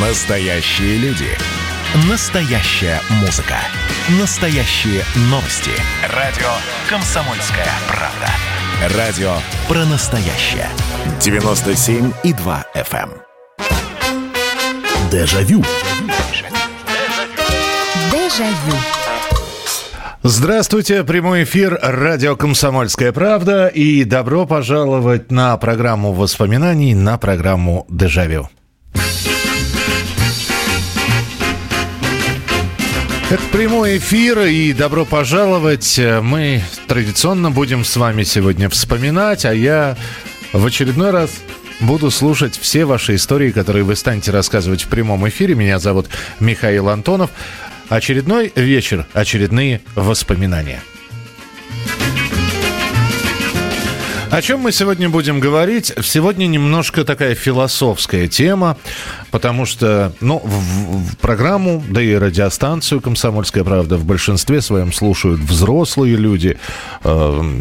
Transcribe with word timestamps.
Настоящие 0.00 0.96
люди. 0.98 1.26
Настоящая 2.08 3.00
музыка. 3.20 3.56
Настоящие 4.20 5.02
новости. 5.22 5.72
Радио 6.14 6.46
«Комсомольская 6.88 7.66
правда». 7.88 8.96
Радио 8.96 9.32
про 9.66 9.84
настоящее. 9.86 10.68
97,2 11.18 12.64
FM. 12.76 13.10
эм. 13.10 13.10
Дежавю. 15.10 15.64
Дежавю. 18.12 18.76
Здравствуйте, 20.22 21.02
прямой 21.02 21.42
эфир 21.42 21.76
радио 21.82 22.36
«Комсомольская 22.36 23.10
правда» 23.10 23.66
и 23.66 24.04
добро 24.04 24.46
пожаловать 24.46 25.32
на 25.32 25.56
программу 25.56 26.12
воспоминаний, 26.12 26.94
на 26.94 27.18
программу 27.18 27.84
«Дежавю». 27.88 28.48
Это 33.30 33.42
прямой 33.52 33.98
эфир, 33.98 34.40
и 34.40 34.72
добро 34.72 35.04
пожаловать. 35.04 36.00
Мы 36.22 36.62
традиционно 36.86 37.50
будем 37.50 37.84
с 37.84 37.94
вами 37.94 38.22
сегодня 38.22 38.70
вспоминать, 38.70 39.44
а 39.44 39.52
я 39.52 39.98
в 40.54 40.64
очередной 40.64 41.10
раз 41.10 41.42
буду 41.80 42.10
слушать 42.10 42.58
все 42.58 42.86
ваши 42.86 43.16
истории, 43.16 43.50
которые 43.50 43.84
вы 43.84 43.96
станете 43.96 44.30
рассказывать 44.30 44.84
в 44.84 44.88
прямом 44.88 45.28
эфире. 45.28 45.54
Меня 45.54 45.78
зовут 45.78 46.06
Михаил 46.40 46.88
Антонов. 46.88 47.30
Очередной 47.90 48.50
вечер, 48.56 49.06
очередные 49.12 49.82
воспоминания. 49.94 50.80
О 54.30 54.42
чем 54.42 54.60
мы 54.60 54.72
сегодня 54.72 55.08
будем 55.08 55.40
говорить? 55.40 55.92
Сегодня 56.02 56.46
немножко 56.46 57.04
такая 57.04 57.34
философская 57.34 58.28
тема, 58.28 58.76
потому 59.30 59.64
что, 59.64 60.12
ну, 60.20 60.38
в, 60.44 61.12
в 61.12 61.16
программу, 61.16 61.82
да 61.88 62.02
и 62.02 62.14
радиостанцию 62.14 63.00
«Комсомольская 63.00 63.64
правда» 63.64 63.96
в 63.96 64.04
большинстве 64.04 64.60
своем 64.60 64.92
слушают 64.92 65.40
взрослые 65.40 66.16
люди, 66.16 66.58
э, 67.04 67.08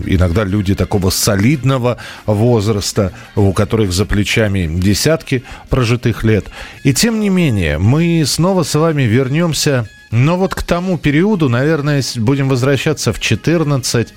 иногда 0.08 0.44
люди 0.44 0.76
такого 0.76 1.10
солидного 1.10 1.98
возраста, 2.26 3.14
у 3.36 3.54
которых 3.54 3.94
за 3.94 4.06
плечами 4.06 4.68
десятки 4.68 5.44
прожитых 5.70 6.26
лет. 6.26 6.48
И 6.84 6.94
тем 6.94 7.22
не 7.22 7.30
менее, 7.30 7.78
мы 7.78 8.24
снова 8.26 8.64
с 8.64 8.76
вами 8.76 9.04
вернемся 9.04 9.88
но 10.12 10.38
вот 10.38 10.56
к 10.56 10.64
тому 10.64 10.98
периоду, 10.98 11.50
наверное, 11.50 12.02
будем 12.16 12.48
возвращаться 12.48 13.12
в 13.12 13.20
14, 13.20 14.14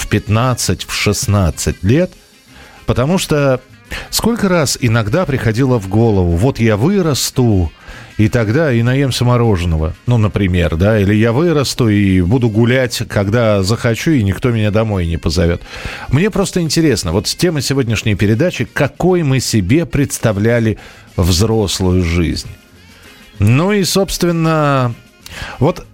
в 0.00 0.08
15, 0.08 0.84
в 0.84 0.92
16 0.92 1.84
лет, 1.84 2.10
потому 2.86 3.18
что 3.18 3.60
сколько 4.10 4.48
раз 4.48 4.78
иногда 4.80 5.26
приходило 5.26 5.78
в 5.78 5.88
голову, 5.88 6.36
вот 6.36 6.58
я 6.58 6.76
вырасту, 6.76 7.70
и 8.16 8.28
тогда 8.28 8.72
и 8.72 8.82
наемся 8.82 9.24
мороженого, 9.24 9.94
ну, 10.06 10.16
например, 10.16 10.76
да, 10.76 10.98
или 10.98 11.14
я 11.14 11.32
вырасту 11.32 11.88
и 11.88 12.22
буду 12.22 12.48
гулять, 12.48 13.02
когда 13.08 13.62
захочу, 13.62 14.12
и 14.12 14.22
никто 14.22 14.50
меня 14.50 14.70
домой 14.70 15.06
не 15.06 15.18
позовет. 15.18 15.60
Мне 16.08 16.30
просто 16.30 16.60
интересно, 16.60 17.12
вот 17.12 17.26
тема 17.26 17.60
сегодняшней 17.60 18.14
передачи, 18.14 18.64
какой 18.64 19.22
мы 19.22 19.40
себе 19.40 19.84
представляли 19.84 20.78
взрослую 21.16 22.02
жизнь. 22.02 22.48
Ну 23.38 23.72
и, 23.72 23.84
собственно, 23.84 24.94
вот 25.58 25.86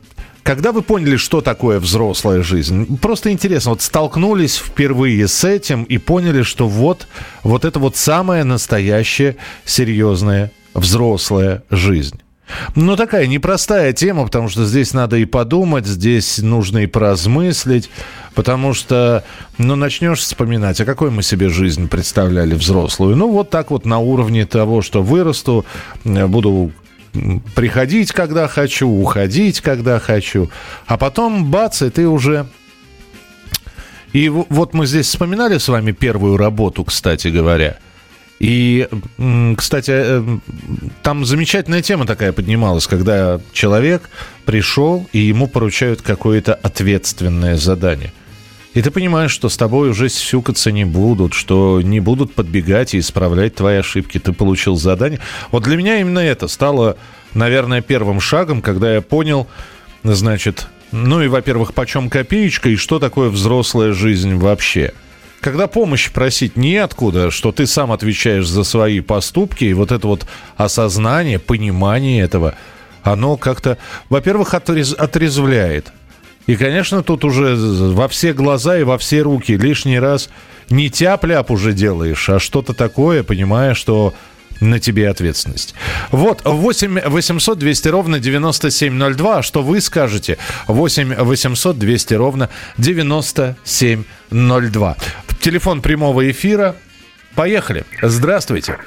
когда 0.47 0.71
вы 0.71 0.83
поняли, 0.83 1.17
что 1.17 1.41
такое 1.41 1.81
взрослая 1.81 2.41
жизнь? 2.43 2.99
Просто 2.99 3.33
интересно, 3.33 3.73
вот 3.73 3.83
столкнулись 3.83 4.57
впервые 4.57 5.27
с 5.27 5.43
этим 5.43 5.83
и 5.83 5.99
поняли, 5.99 6.43
что 6.43 6.69
вот, 6.69 7.09
вот 7.43 7.65
это 7.65 7.81
вот 7.81 7.97
самая 7.97 8.45
настоящая, 8.45 9.37
серьезная, 9.65 10.53
взрослая 10.73 11.65
жизнь. 11.69 12.21
Ну, 12.77 12.95
такая 12.95 13.27
непростая 13.27 13.93
тема, 13.93 14.25
потому 14.25 14.49
что 14.49 14.65
здесь 14.65 14.95
надо 14.95 15.17
и 15.17 15.25
подумать, 15.25 15.85
здесь 15.85 16.39
нужно 16.39 16.79
и 16.79 16.87
поразмыслить, 16.87 17.91
потому 18.37 18.73
что, 18.73 19.25
ну, 19.59 19.75
начнешь 19.75 20.21
вспоминать, 20.21 20.81
а 20.81 20.85
какой 20.85 21.11
мы 21.11 21.25
себе 21.25 21.49
жизнь 21.49 21.89
представляли 21.89 22.55
взрослую. 22.55 23.17
Ну, 23.17 23.33
вот 23.33 23.51
так 23.51 23.73
вот 23.73 23.85
на 23.85 23.99
уровне 23.99 24.47
того, 24.47 24.81
что 24.81 25.03
вырасту, 25.03 25.67
буду 26.05 26.71
приходить, 27.55 28.13
когда 28.13 28.49
хочу, 28.49 28.89
уходить, 28.89 29.61
когда 29.61 29.99
хочу. 29.99 30.51
А 30.87 30.97
потом, 30.97 31.51
бац, 31.51 31.83
и 31.83 31.91
ты 31.91 32.09
уже... 32.09 32.47
И 34.13 34.29
вот 34.29 34.73
мы 34.73 34.87
здесь 34.87 35.07
вспоминали 35.09 35.59
с 35.59 35.69
вами 35.69 35.93
первую 35.93 36.37
работу, 36.37 36.85
кстати 36.85 37.29
говоря. 37.29 37.77
И, 38.39 38.89
кстати, 39.57 39.91
э, 39.95 40.39
там 41.03 41.25
замечательная 41.25 41.83
тема 41.83 42.07
такая 42.07 42.33
поднималась, 42.33 42.87
когда 42.87 43.41
человек 43.53 44.09
пришел, 44.45 45.07
и 45.13 45.19
ему 45.19 45.49
поручают 45.49 46.03
какое-то 46.03 46.55
ответственное 46.55 47.57
задание– 47.57 48.13
и 48.77 48.83
ты 48.83 48.91
понимаешь, 48.91 49.31
что 49.31 49.49
с 49.49 49.57
тобой 49.57 49.89
уже 49.89 50.11
сюкаться 50.11 50.71
не 50.71 50.85
будут, 50.85 51.33
что 51.33 51.81
не 51.81 51.99
будут 51.99 52.35
подбегать 52.35 52.93
и 52.93 52.99
исправлять 52.99 53.55
твои 53.55 53.79
ошибки. 53.79 54.19
Ты 54.19 54.35
получил 54.35 54.77
задание. 54.77 55.19
Вот 55.51 55.63
для 55.63 55.79
меня 55.79 55.99
именно 55.99 56.19
это 56.19 56.47
стало, 56.47 56.99
наверное, 57.33 57.81
первым 57.81 58.21
шагом, 58.21 58.61
когда 58.61 58.97
я 58.97 59.01
понял, 59.01 59.47
значит, 60.03 60.67
ну 60.93 61.23
и, 61.23 61.29
во-первых, 61.29 61.73
почем 61.73 62.11
копеечка 62.11 62.69
и 62.69 62.77
что 62.77 62.99
такое 62.99 63.31
взрослая 63.31 63.95
жизнь 63.95 64.35
вообще. 64.35 64.93
Когда 65.41 65.69
помощь 65.69 66.11
просить 66.11 66.59
неоткуда, 66.59 67.31
что 67.31 67.53
ты 67.53 67.67
сам 67.67 67.93
отвечаешь 67.93 68.47
за 68.47 68.63
свои 68.63 69.01
поступки, 69.01 69.65
и 69.65 69.73
вот 69.73 69.91
это 69.91 70.07
вот 70.07 70.27
осознание, 70.59 71.39
понимание 71.39 72.23
этого, 72.23 72.57
оно 73.03 73.39
как-то, 73.39 73.79
во-первых, 74.11 74.53
отрез, 74.53 74.93
отрезвляет. 74.93 75.95
И, 76.47 76.57
конечно, 76.57 77.03
тут 77.03 77.25
уже 77.25 77.57
во 77.57 78.09
все 78.09 78.33
глаза 78.33 78.79
и 78.79 78.85
во 78.85 78.99
все 78.99 79.23
руки 79.23 79.57
лишний 79.57 79.99
раз 79.99 80.31
не 80.71 80.91
тяп-ляп 80.91 81.51
уже 81.51 81.73
делаешь, 81.73 82.29
а 82.29 82.39
что-то 82.39 82.73
такое, 82.73 83.23
понимая, 83.23 83.75
что 83.75 84.15
на 84.61 84.79
тебе 84.81 85.11
ответственность. 85.11 85.75
Вот, 86.11 86.43
8 86.45 87.01
800 87.07 87.59
200 87.59 87.89
ровно 87.89 88.19
9702. 88.19 89.39
А 89.39 89.43
что 89.43 89.63
вы 89.63 89.81
скажете? 89.81 90.37
8 90.67 91.15
800 91.17 91.79
200 91.79 92.15
ровно 92.15 92.51
9702. 92.79 94.97
Телефон 95.41 95.83
прямого 95.83 96.31
эфира. 96.31 96.75
Поехали. 97.35 97.85
Здравствуйте. 98.01 98.79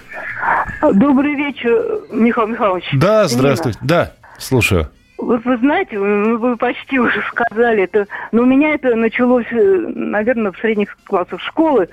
Добрый 0.82 1.36
вечер, 1.36 2.02
Михаил 2.12 2.48
Михайлович. 2.48 2.86
Да, 2.94 3.28
здравствуйте. 3.28 3.78
Нина. 3.82 3.88
Да, 3.88 4.14
слушаю. 4.40 4.90
Вот 5.20 5.44
вы 5.44 5.58
знаете, 5.58 6.00
вы 6.00 6.56
почти 6.56 6.98
уже 6.98 7.22
сказали 7.30 7.84
это, 7.84 8.08
но 8.32 8.44
у 8.44 8.46
меня 8.46 8.74
это 8.74 8.96
началось, 8.96 9.46
э, 9.52 9.92
наверное, 9.94 10.54
в 10.54 10.58
средних 10.60 10.98
классах 11.04 11.42
школы, 11.42 11.90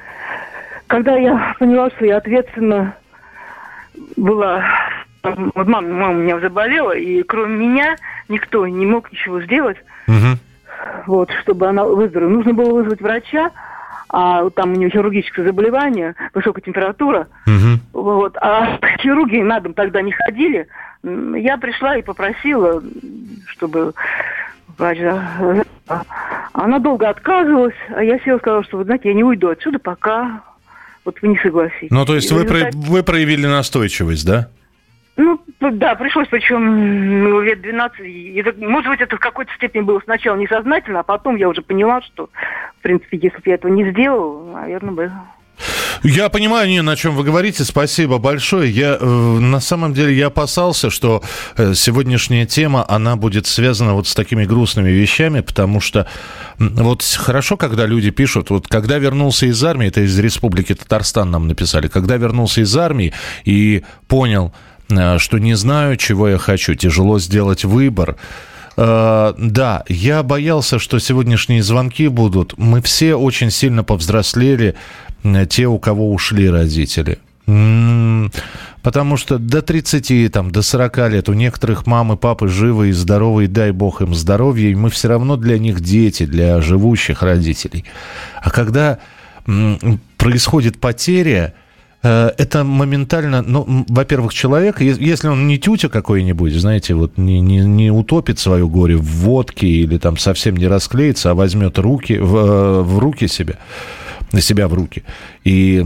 когда 0.87 1.17
я 1.17 1.55
поняла, 1.59 1.91
что 1.91 2.07
я 2.07 2.19
ответственно 2.19 2.95
была... 4.17 4.65
Вот 5.25 5.67
мама, 5.67 5.89
мама 5.89 6.11
у 6.11 6.23
меня 6.23 6.39
заболела, 6.39 6.93
и 6.93 7.25
кроме 7.25 7.57
меня 7.57 7.97
никто 8.29 8.65
не 8.65 8.87
мог 8.87 9.11
ничего 9.11 9.43
сделать, 9.43 9.79
угу. 10.07 10.39
вот, 11.07 11.31
чтобы 11.43 11.67
она 11.67 11.85
выздоровела. 11.85 12.31
Нужно 12.31 12.55
было 12.55 12.75
вызвать 12.75 13.01
врача, 13.01 13.51
а 14.09 14.49
там 14.51 14.73
у 14.73 14.77
нее 14.77 14.89
хирургическое 14.89 15.45
заболевание, 15.45 16.15
высокая 16.33 16.63
температура. 16.63 17.27
Угу. 17.45 18.03
Вот, 18.03 18.37
а 18.37 18.79
хирурги 18.99 19.39
на 19.39 19.59
дом 19.59 19.75
тогда 19.75 20.01
не 20.01 20.13
ходили, 20.13 20.69
я 21.03 21.57
пришла 21.59 21.97
и 21.97 22.03
попросила, 22.03 22.83
чтобы 23.47 23.95
врач... 24.79 24.99
Она 26.53 26.79
долго 26.79 27.09
отказывалась, 27.09 27.75
а 27.95 28.03
я 28.03 28.19
села 28.21 28.39
и 28.39 28.41
сказала, 28.41 28.65
что, 28.65 28.79
вы 28.79 28.85
знаете, 28.85 29.09
я 29.09 29.15
не 29.15 29.23
уйду 29.23 29.49
отсюда, 29.49 29.79
пока 29.79 30.43
вот 31.05 31.21
вы 31.23 31.29
не 31.29 31.39
согласитесь. 31.39 31.91
Ну, 31.91 32.05
то 32.05 32.15
есть 32.15 32.33
вы, 32.33 32.43
результате... 32.43 32.77
вы 32.77 33.03
проявили 33.03 33.47
настойчивость, 33.47 34.27
да? 34.27 34.49
Ну, 35.17 35.41
да, 35.61 35.95
пришлось, 35.95 36.29
причем 36.29 37.25
ну, 37.25 37.41
лет 37.41 37.63
12. 37.63 38.01
Это, 38.37 38.53
может 38.59 38.91
быть, 38.91 39.01
это 39.01 39.17
в 39.17 39.21
какой-то 39.21 39.53
степени 39.55 39.83
было 39.83 40.01
сначала 40.05 40.37
несознательно, 40.37 41.01
а 41.01 41.05
потом 41.05 41.37
я 41.37 41.49
уже 41.49 41.63
поняла, 41.63 42.03
что, 42.03 42.29
в 42.79 42.83
принципе, 42.83 43.19
если 43.23 43.37
бы 43.37 43.43
я 43.47 43.55
этого 43.55 43.73
не 43.73 43.91
сделала, 43.91 44.61
наверное, 44.61 44.93
бы 44.93 45.13
я 46.03 46.29
понимаю, 46.29 46.69
Нина, 46.69 46.93
о 46.93 46.97
чем 46.97 47.17
вы 47.17 47.25
говорите. 47.25 47.65
Спасибо 47.65 48.19
большое. 48.19 48.71
Я, 48.71 48.99
э, 49.01 49.05
на 49.05 49.61
самом 49.61 49.95
деле, 49.95 50.17
я 50.17 50.27
опасался, 50.27 50.91
что 50.91 51.23
э, 51.57 51.75
сегодняшняя 51.75 52.47
тема, 52.47 52.85
она 52.89 53.17
будет 53.17 53.47
связана 53.47 53.95
вот 53.95 54.07
с 54.07 54.15
такими 54.15 54.45
грустными 54.45 54.91
вещами, 54.91 55.41
потому 55.41 55.81
что 55.81 56.07
вот 56.59 57.03
хорошо, 57.03 57.57
когда 57.57 57.87
люди 57.87 58.11
пишут, 58.11 58.51
вот 58.51 58.69
когда 58.69 58.99
вернулся 58.99 59.47
из 59.47 59.63
армии, 59.65 59.89
это 59.89 60.03
из 60.03 60.19
Республики 60.19 60.75
Татарстан 60.75 61.31
нам 61.31 61.49
написали, 61.49 61.89
когда 61.89 62.17
вернулся 62.17 62.61
из 62.61 62.77
армии 62.77 63.13
и 63.45 63.83
понял, 64.09 64.53
э, 64.91 65.19
что 65.19 65.39
не 65.39 65.55
знаю, 65.55 65.97
чего 65.97 66.29
я 66.29 66.39
хочу, 66.39 66.75
тяжело 66.75 67.19
сделать 67.19 67.65
выбор, 67.65 68.17
да, 68.79 69.85
я 69.89 70.23
боялся, 70.23 70.79
что 70.79 70.99
сегодняшние 70.99 71.63
звонки 71.63 72.09
будут. 72.09 72.59
Мы 72.59 72.83
все 72.83 73.15
очень 73.15 73.51
сильно 73.51 73.85
повзрослели, 73.85 74.75
те, 75.49 75.67
у 75.67 75.79
кого 75.79 76.13
ушли 76.13 76.49
родители. 76.51 77.19
Потому 78.83 79.17
что 79.17 79.39
до 79.39 79.63
30, 79.63 80.33
там, 80.33 80.51
до 80.51 80.63
40 80.63 80.99
лет 81.11 81.29
у 81.29 81.33
некоторых 81.33 81.87
мамы, 81.87 82.17
папы 82.17 82.49
живы 82.49 82.91
и 82.91 82.93
здоровы, 82.93 83.45
и 83.45 83.49
дай 83.49 83.73
бог 83.73 84.01
им 84.01 84.15
здоровья, 84.15 84.69
и 84.69 84.75
мы 84.75 84.91
все 84.91 85.09
равно 85.09 85.37
для 85.37 85.59
них 85.59 85.81
дети, 85.81 86.25
для 86.25 86.61
живущих 86.61 87.23
родителей. 87.23 87.85
А 88.41 88.51
когда 88.51 88.99
происходит 90.17 90.79
потеря, 90.79 91.55
э, 92.03 92.31
это 92.37 92.65
моментально, 92.65 93.43
ну, 93.43 93.85
во-первых, 93.89 94.35
человек, 94.35 94.81
если 94.81 95.29
он 95.29 95.47
не 95.47 95.59
тютя 95.59 95.89
какой-нибудь, 95.89 96.53
знаете, 96.53 96.95
вот 96.95 97.19
не, 97.19 97.41
не, 97.41 97.59
не 97.59 97.91
утопит 97.91 98.39
свое 98.39 98.67
горе 98.69 98.97
в 98.97 99.05
водке 99.05 99.67
или 99.67 99.99
там 99.99 100.17
совсем 100.17 100.57
не 100.57 100.67
расклеится, 100.67 101.31
а 101.31 101.35
возьмет 101.35 101.79
руки, 101.79 102.19
в, 102.19 102.37
э, 102.37 102.83
в 102.83 102.99
руки 102.99 103.29
себя, 103.29 103.59
на 104.33 104.41
себя 104.41 104.69
в 104.69 104.75
руки 104.75 105.05
и 105.45 105.85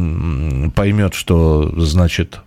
поймет, 0.75 1.15
что, 1.15 1.73
значит, 1.77 2.41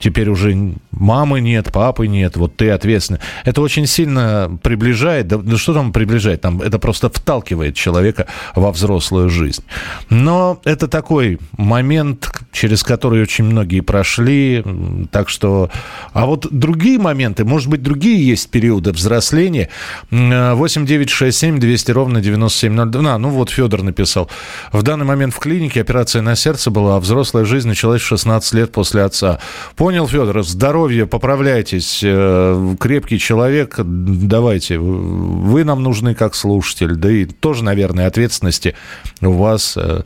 теперь 0.00 0.28
уже 0.28 0.74
мамы 0.90 1.40
нет, 1.40 1.70
папы 1.72 2.08
нет, 2.08 2.36
вот 2.36 2.56
ты 2.56 2.70
ответственный. 2.70 3.20
Это 3.44 3.60
очень 3.60 3.86
сильно 3.86 4.58
приближает, 4.62 5.28
да, 5.28 5.36
да 5.36 5.56
что 5.56 5.74
там 5.74 5.92
приближает, 5.92 6.40
там 6.40 6.60
это 6.60 6.78
просто 6.78 7.08
вталкивает 7.08 7.76
человека 7.76 8.26
во 8.56 8.72
взрослую 8.72 9.28
жизнь. 9.28 9.62
Но 10.08 10.60
это 10.64 10.88
такой 10.88 11.38
момент, 11.56 12.32
через 12.52 12.82
который 12.82 13.22
очень 13.22 13.44
многие 13.44 13.80
прошли, 13.80 14.64
так 15.10 15.28
что... 15.28 15.70
А 16.12 16.26
вот 16.26 16.46
другие 16.50 16.98
моменты, 16.98 17.44
может 17.44 17.68
быть, 17.68 17.82
другие 17.82 18.26
есть 18.26 18.50
периоды 18.50 18.92
взросления. 18.92 19.68
8 20.10 20.86
9 20.86 21.10
6 21.10 21.38
7 21.38 21.60
200 21.60 21.90
ровно 21.92 22.20
9702. 22.20 23.14
А, 23.14 23.18
ну 23.18 23.30
вот 23.30 23.50
Федор 23.50 23.82
написал. 23.82 24.30
В 24.72 24.82
данный 24.82 25.04
момент 25.04 25.34
в 25.34 25.38
клинике 25.38 25.80
операция 25.80 26.22
на 26.22 26.36
сердце 26.36 26.70
была, 26.70 26.96
а 26.96 27.00
взрослая 27.00 27.44
жизнь 27.44 27.68
началась 27.68 28.02
в 28.02 28.06
16 28.06 28.54
лет 28.54 28.72
после 28.72 29.02
отца. 29.02 29.40
Понял, 29.76 30.06
Федор, 30.06 30.42
здоровье, 30.44 31.06
поправляйтесь, 31.06 32.00
э, 32.02 32.76
крепкий 32.78 33.18
человек, 33.18 33.76
давайте, 33.78 34.78
вы 34.78 35.64
нам 35.64 35.82
нужны 35.82 36.14
как 36.14 36.34
слушатель, 36.34 36.94
да 36.94 37.10
и 37.10 37.24
тоже, 37.24 37.64
наверное, 37.64 38.06
ответственности 38.06 38.74
у 39.20 39.32
вас 39.32 39.76
э, 39.76 40.02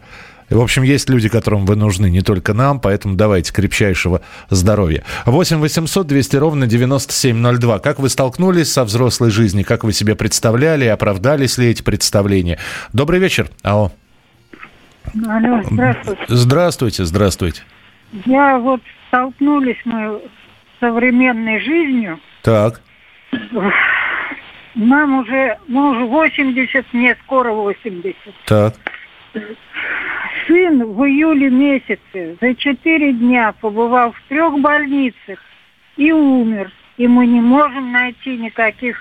в 0.51 0.61
общем, 0.61 0.83
есть 0.83 1.09
люди, 1.09 1.29
которым 1.29 1.65
вы 1.65 1.77
нужны, 1.77 2.11
не 2.11 2.21
только 2.21 2.53
нам, 2.55 2.81
поэтому 2.81 3.17
давайте 3.17 3.53
крепчайшего 3.53 4.21
здоровья. 4.51 5.05
8 5.25 5.59
800 5.59 6.07
200 6.07 6.37
ровно 6.37 6.67
9702. 6.67 7.79
Как 7.79 7.99
вы 7.99 8.09
столкнулись 8.09 8.73
со 8.73 8.85
взрослой 8.85 9.31
жизнью? 9.31 9.65
Как 9.67 9.85
вы 9.85 9.93
себе 9.93 10.15
представляли? 10.15 10.85
Оправдались 10.87 11.59
ли 11.59 11.69
эти 11.69 11.83
представления? 11.83 12.59
Добрый 12.93 13.21
вечер. 13.21 13.49
Алло. 13.63 13.93
Алло, 15.27 15.63
здравствуйте. 15.71 16.25
Здравствуйте, 16.29 17.05
здравствуйте. 17.05 17.63
Я 18.27 18.59
вот 18.59 18.81
столкнулись 19.09 19.79
мы 19.85 20.21
с 20.77 20.81
современной 20.81 21.61
жизнью. 21.61 22.21
Так. 22.43 22.81
Нам 24.75 25.21
уже, 25.21 25.57
ну, 25.69 25.91
уже 25.91 26.05
80, 26.05 26.93
мне 26.93 27.17
скоро 27.25 27.53
80. 27.53 28.17
Так. 28.47 28.75
Сын 30.47 30.85
в 30.85 31.03
июле 31.05 31.51
месяце 31.51 32.37
за 32.41 32.55
четыре 32.55 33.13
дня 33.13 33.55
побывал 33.61 34.13
в 34.13 34.29
трех 34.29 34.59
больницах 34.61 35.39
и 35.97 36.13
умер. 36.13 36.71
И 36.97 37.07
мы 37.09 37.27
не 37.27 37.41
можем 37.41 37.93
найти 37.93 38.37
никаких 38.37 38.97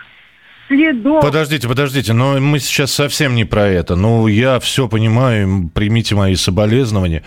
следов. 0.68 1.22
Подождите, 1.22 1.68
подождите, 1.68 2.14
но 2.14 2.40
мы 2.40 2.60
сейчас 2.60 2.92
совсем 2.92 3.36
не 3.36 3.46
про 3.46 3.68
это. 3.68 3.96
Ну, 3.96 4.28
я 4.28 4.60
все 4.60 4.88
понимаю, 4.88 5.70
примите 5.74 6.16
мои 6.16 6.36
соболезнования. 6.36 7.24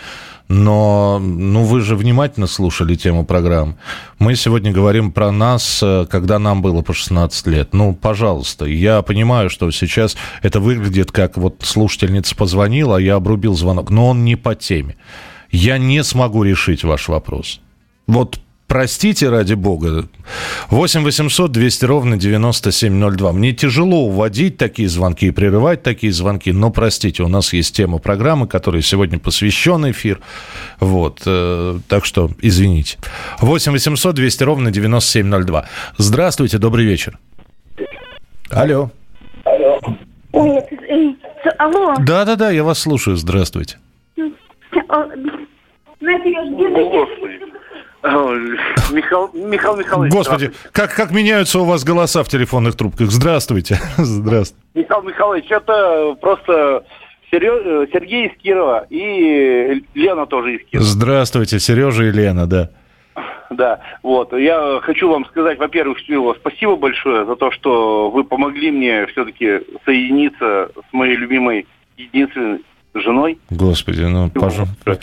Но 0.48 1.19
ну, 1.19 1.64
вы 1.64 1.81
же 1.81 1.96
внимательно 1.96 2.46
слушали 2.46 2.94
тему 2.94 3.25
программы. 3.25 3.76
Мы 4.20 4.37
сегодня 4.37 4.70
говорим 4.70 5.10
про 5.10 5.32
нас, 5.32 5.81
э, 5.82 6.06
когда 6.08 6.38
нам 6.38 6.62
было 6.62 6.82
по 6.82 6.94
16 6.94 7.46
лет. 7.48 7.75
Ну, 7.75 7.94
пожалуйста, 7.94 8.64
я 8.64 9.02
понимаю, 9.02 9.50
что 9.50 9.69
сейчас 9.72 10.16
это 10.43 10.60
выглядит 10.60 11.10
как 11.10 11.37
вот 11.37 11.62
слушательница 11.64 12.37
позвонила, 12.37 12.98
а 12.98 13.00
я 13.00 13.16
обрубил 13.16 13.54
звонок, 13.54 13.90
но 13.90 14.08
он 14.08 14.25
не 14.25 14.37
по 14.37 14.54
теме. 14.54 14.96
Я 15.50 15.78
не 15.78 16.04
смогу 16.04 16.44
решить 16.44 16.84
ваш 16.84 17.08
вопрос. 17.08 17.60
Вот 18.06 18.38
простите 18.66 19.28
ради 19.28 19.54
бога. 19.54 20.04
8 20.70 21.02
800 21.04 21.52
200 21.52 21.84
ровно 21.84 22.16
9702. 22.16 23.32
Мне 23.32 23.52
тяжело 23.52 24.04
уводить 24.04 24.56
такие 24.56 24.88
звонки 24.88 25.26
и 25.26 25.30
прерывать 25.30 25.82
такие 25.82 26.12
звонки, 26.12 26.52
но 26.52 26.70
простите, 26.70 27.22
у 27.22 27.28
нас 27.28 27.52
есть 27.52 27.74
тема 27.76 27.98
программы, 27.98 28.46
которой 28.46 28.82
сегодня 28.82 29.18
посвящен 29.18 29.90
эфир. 29.90 30.20
Вот, 30.80 31.22
э, 31.26 31.78
так 31.88 32.04
что 32.04 32.30
извините. 32.40 32.98
8 33.40 33.72
800 33.72 34.14
200 34.14 34.42
ровно 34.44 34.70
9702. 34.70 35.68
Здравствуйте, 35.98 36.58
добрый 36.58 36.84
вечер. 36.84 37.18
Алло. 38.50 38.90
Алло. 39.44 39.80
Ой, 40.32 40.58
э, 40.58 41.14
алло. 41.58 41.94
Да-да-да, 41.98 42.50
я 42.50 42.64
вас 42.64 42.78
слушаю. 42.78 43.16
Здравствуйте. 43.16 43.78
Знаете, 46.00 46.30
я 46.30 46.44
жду... 46.46 47.06
Михаил, 48.06 49.30
Михаил 49.34 49.76
Михайлович. 49.76 50.12
Господи, 50.12 50.52
как, 50.72 50.94
как 50.94 51.10
меняются 51.10 51.58
у 51.60 51.64
вас 51.64 51.84
голоса 51.84 52.22
в 52.22 52.28
телефонных 52.28 52.76
трубках. 52.76 53.10
Здравствуйте. 53.10 53.78
Здравствуйте. 53.96 54.64
Михаил 54.74 55.02
Михайлович, 55.02 55.50
это 55.50 56.16
просто 56.20 56.84
Сергей 57.30 58.28
из 58.28 58.42
Кирова 58.42 58.86
и 58.90 59.82
Лена 59.94 60.26
тоже 60.26 60.56
из 60.56 60.66
Кирова. 60.66 60.86
Здравствуйте, 60.86 61.58
Сережа 61.58 62.04
и 62.04 62.10
Лена, 62.10 62.46
да. 62.46 62.70
Да, 63.50 63.80
вот. 64.02 64.32
Я 64.32 64.80
хочу 64.82 65.08
вам 65.08 65.24
сказать, 65.26 65.58
во-первых, 65.58 65.98
спасибо 66.40 66.76
большое 66.76 67.24
за 67.24 67.36
то, 67.36 67.50
что 67.52 68.10
вы 68.10 68.24
помогли 68.24 68.70
мне 68.70 69.06
все-таки 69.06 69.60
соединиться 69.84 70.70
с 70.74 70.92
моей 70.92 71.16
любимой 71.16 71.66
единственной 71.96 72.60
женой. 72.94 73.38
Господи, 73.50 74.02
ну, 74.02 74.30
пожалуйста. 74.30 74.98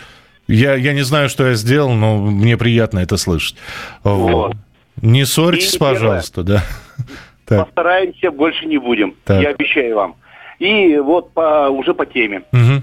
Я, 0.46 0.74
я 0.74 0.92
не 0.92 1.02
знаю, 1.02 1.28
что 1.28 1.46
я 1.46 1.54
сделал, 1.54 1.92
но 1.92 2.18
мне 2.18 2.56
приятно 2.56 2.98
это 2.98 3.16
слышать. 3.16 3.56
Вот. 4.02 4.54
Не 5.00 5.24
ссорьтесь, 5.24 5.74
И 5.74 5.78
пожалуйста, 5.78 6.42
да. 6.42 6.64
Так. 7.46 7.66
Постараемся, 7.66 8.30
больше 8.30 8.64
не 8.64 8.78
будем. 8.78 9.14
Так. 9.24 9.42
Я 9.42 9.50
обещаю 9.50 9.96
вам. 9.96 10.16
И 10.58 10.96
вот 10.96 11.34
по, 11.34 11.68
уже 11.68 11.92
по 11.92 12.06
теме. 12.06 12.42
Угу. 12.52 12.82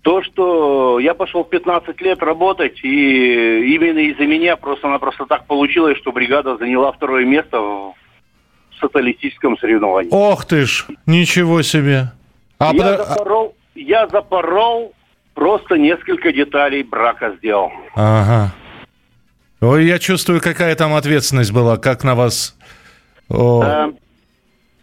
То, 0.00 0.22
что 0.22 0.98
я 0.98 1.12
пошел 1.12 1.44
в 1.44 1.50
15 1.50 2.00
лет 2.00 2.22
работать, 2.22 2.82
и 2.82 3.74
именно 3.74 3.98
из-за 3.98 4.24
меня 4.24 4.56
просто-напросто 4.56 5.26
так 5.26 5.46
получилось, 5.46 5.98
что 5.98 6.10
бригада 6.10 6.56
заняла 6.56 6.90
второе 6.92 7.26
место 7.26 7.60
в 7.60 7.94
социалистическом 8.80 9.58
соревновании. 9.58 10.10
Ох 10.10 10.46
ты 10.46 10.64
ж, 10.64 10.86
ничего 11.04 11.60
себе. 11.60 12.12
А 12.58 12.72
я, 12.72 12.96
под... 12.96 13.08
запорол, 13.08 13.54
я 13.74 14.06
запорол 14.08 14.94
Просто 15.40 15.76
несколько 15.76 16.32
деталей 16.32 16.82
брака 16.82 17.34
сделал. 17.38 17.72
Ага. 17.94 18.52
Ой, 19.62 19.86
я 19.86 19.98
чувствую, 19.98 20.38
какая 20.38 20.74
там 20.74 20.92
ответственность 20.92 21.50
была, 21.50 21.78
как 21.78 22.04
на 22.04 22.14
вас... 22.14 22.54
О. 23.30 23.62
Да. 23.62 23.90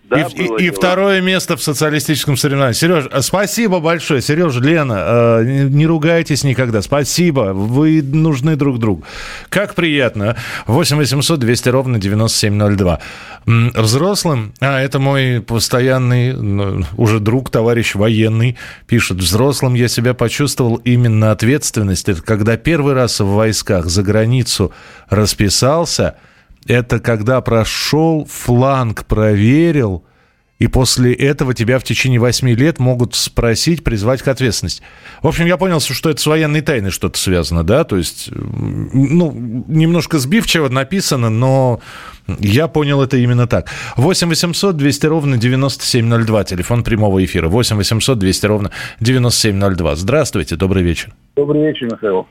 Да, 0.10 0.22
и, 0.22 0.44
и, 0.44 0.68
и 0.68 0.70
второе 0.70 1.20
место 1.20 1.58
в 1.58 1.62
социалистическом 1.62 2.38
соревновании. 2.38 2.74
Сереж, 2.74 3.08
э, 3.12 3.22
спасибо 3.22 3.82
большое. 3.82 4.22
Сереж, 4.22 4.56
Лена, 4.56 5.40
э, 5.42 5.68
не, 5.70 5.86
ругайтесь 5.86 6.46
никогда. 6.46 6.82
Спасибо. 6.82 7.52
Вы 7.54 8.02
нужны 8.02 8.56
друг 8.56 8.80
другу. 8.80 9.04
Как 9.50 9.76
приятно. 9.76 10.38
8 10.66 10.96
800 10.96 11.40
200 11.40 11.70
ровно 11.70 12.00
9702. 12.00 13.00
Взрослым, 13.46 14.54
а 14.62 14.80
это 14.80 15.00
мой 15.00 15.42
постоянный 15.42 16.86
уже 16.96 17.20
друг, 17.20 17.50
товарищ 17.50 17.96
военный, 17.96 18.58
пишет, 18.88 19.18
взрослым 19.18 19.74
я 19.74 19.90
себя 19.90 20.14
почувствовал 20.14 20.76
именно 20.78 21.32
ответственность. 21.32 22.08
Это 22.08 22.22
когда 22.22 22.56
первый 22.56 22.94
раз 22.94 23.20
в 23.20 23.28
войсках 23.28 23.88
за 23.88 24.04
границу 24.04 24.72
расписался– 25.10 26.16
это 26.68 27.00
когда 27.00 27.42
прошел, 27.42 28.26
фланг 28.30 29.06
проверил, 29.06 30.04
и 30.60 30.68
после 30.68 31.14
этого 31.14 31.54
тебя 31.54 31.78
в 31.78 31.84
течение 31.84 32.20
восьми 32.20 32.56
лет 32.56 32.80
могут 32.80 33.14
спросить, 33.14 33.84
призвать 33.84 34.24
к 34.24 34.28
ответственности. 34.28 34.84
В 35.22 35.28
общем, 35.28 35.46
я 35.46 35.56
понял, 35.56 35.80
что 35.80 36.10
это 36.10 36.20
с 36.20 36.26
военной 36.26 36.62
тайной 36.62 36.90
что-то 36.90 37.20
связано, 37.20 37.64
да, 37.64 37.84
то 37.84 37.96
есть, 37.96 38.30
ну, 38.32 39.32
немножко 39.68 40.18
сбивчиво 40.18 40.70
написано, 40.70 41.30
но 41.30 41.80
я 42.40 42.68
понял 42.68 43.04
это 43.04 43.18
именно 43.18 43.48
так. 43.48 43.70
8 43.98 44.30
800 44.30 44.76
200 44.76 45.06
ровно 45.06 45.38
9702, 45.38 46.44
телефон 46.46 46.84
прямого 46.84 47.24
эфира. 47.24 47.50
8 47.50 47.76
800 47.78 48.18
200 48.18 48.46
ровно 48.48 48.72
9702. 49.00 49.96
Здравствуйте, 49.96 50.56
добрый 50.56 50.84
вечер. 50.84 51.14
Добрый 51.36 51.68
вечер, 51.68 51.86
Михаил. 51.86 52.28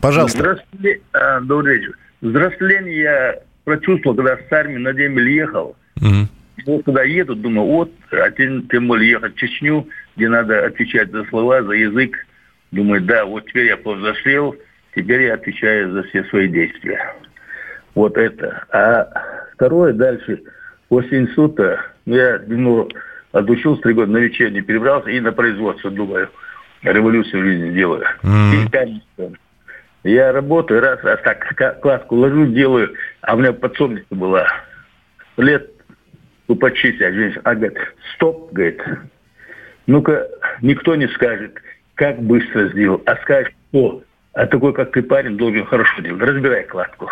Пожалуйста. 0.00 0.38
Здравствуйте, 0.38 1.00
а, 1.12 1.40
добрый 1.40 1.76
вечер. 1.76 1.98
Взросление 2.22 3.02
я 3.02 3.34
прочувствовал, 3.64 4.16
когда 4.16 4.36
с 4.36 4.52
армии 4.52 4.78
на 4.78 4.92
дембель 4.92 5.30
ехал. 5.30 5.76
Угу. 6.00 6.28
Вот 6.66 6.84
когда 6.84 7.02
еду, 7.02 7.34
думаю, 7.34 7.66
вот, 7.66 7.92
а 8.10 8.30
тем, 8.30 8.68
тем 8.68 8.88
более 8.88 9.10
ехать 9.10 9.34
в 9.34 9.38
Чечню, 9.38 9.88
где 10.16 10.28
надо 10.28 10.66
отвечать 10.66 11.10
за 11.10 11.24
слова, 11.24 11.62
за 11.62 11.72
язык. 11.72 12.16
Думаю, 12.70 13.02
да, 13.02 13.24
вот 13.24 13.46
теперь 13.46 13.66
я 13.66 13.76
повзрослел, 13.76 14.56
теперь 14.94 15.22
я 15.22 15.34
отвечаю 15.34 15.92
за 15.92 16.02
все 16.04 16.24
свои 16.24 16.48
действия. 16.48 17.14
Вот 17.94 18.16
это. 18.16 18.64
А 18.70 19.08
второе 19.54 19.92
дальше. 19.92 20.42
После 20.88 21.20
института 21.20 21.84
ну, 22.04 22.16
я 22.16 22.40
ну, 22.46 22.88
отучился 23.32 23.82
три 23.82 23.94
года 23.94 24.12
на 24.12 24.18
вечерний, 24.18 24.62
перебрался 24.62 25.10
и 25.10 25.20
на 25.20 25.32
производство, 25.32 25.90
думаю, 25.90 26.28
революцию 26.82 27.42
в 27.42 27.46
жизни 27.46 27.72
делаю. 27.72 28.04
Mm-hmm. 28.22 28.64
И 28.64 28.68
я 30.04 30.32
работаю, 30.32 30.80
раз, 30.80 30.98
раз 31.02 31.20
так 31.22 31.80
класску 31.80 32.16
ложу, 32.16 32.46
делаю, 32.46 32.94
а 33.20 33.34
у 33.34 33.38
меня 33.38 33.52
подсобница 33.52 34.14
была. 34.14 34.46
Лет 35.36 35.70
ну, 36.48 36.56
почти 36.56 37.02
а 37.02 37.12
женщина. 37.12 37.40
А 37.44 37.54
говорит, 37.54 37.78
стоп, 38.14 38.52
говорит, 38.52 38.80
ну-ка, 39.86 40.28
никто 40.60 40.94
не 40.96 41.08
скажет, 41.08 41.54
как 41.94 42.20
быстро 42.22 42.68
сделал, 42.68 43.02
а 43.06 43.16
скажет, 43.16 43.52
о, 43.72 44.02
а 44.34 44.46
такой, 44.46 44.72
как 44.72 44.92
ты 44.92 45.02
парень, 45.02 45.36
должен 45.36 45.64
хорошо 45.66 46.02
делать. 46.02 46.20
Разбирай 46.20 46.64
кладку. 46.64 47.10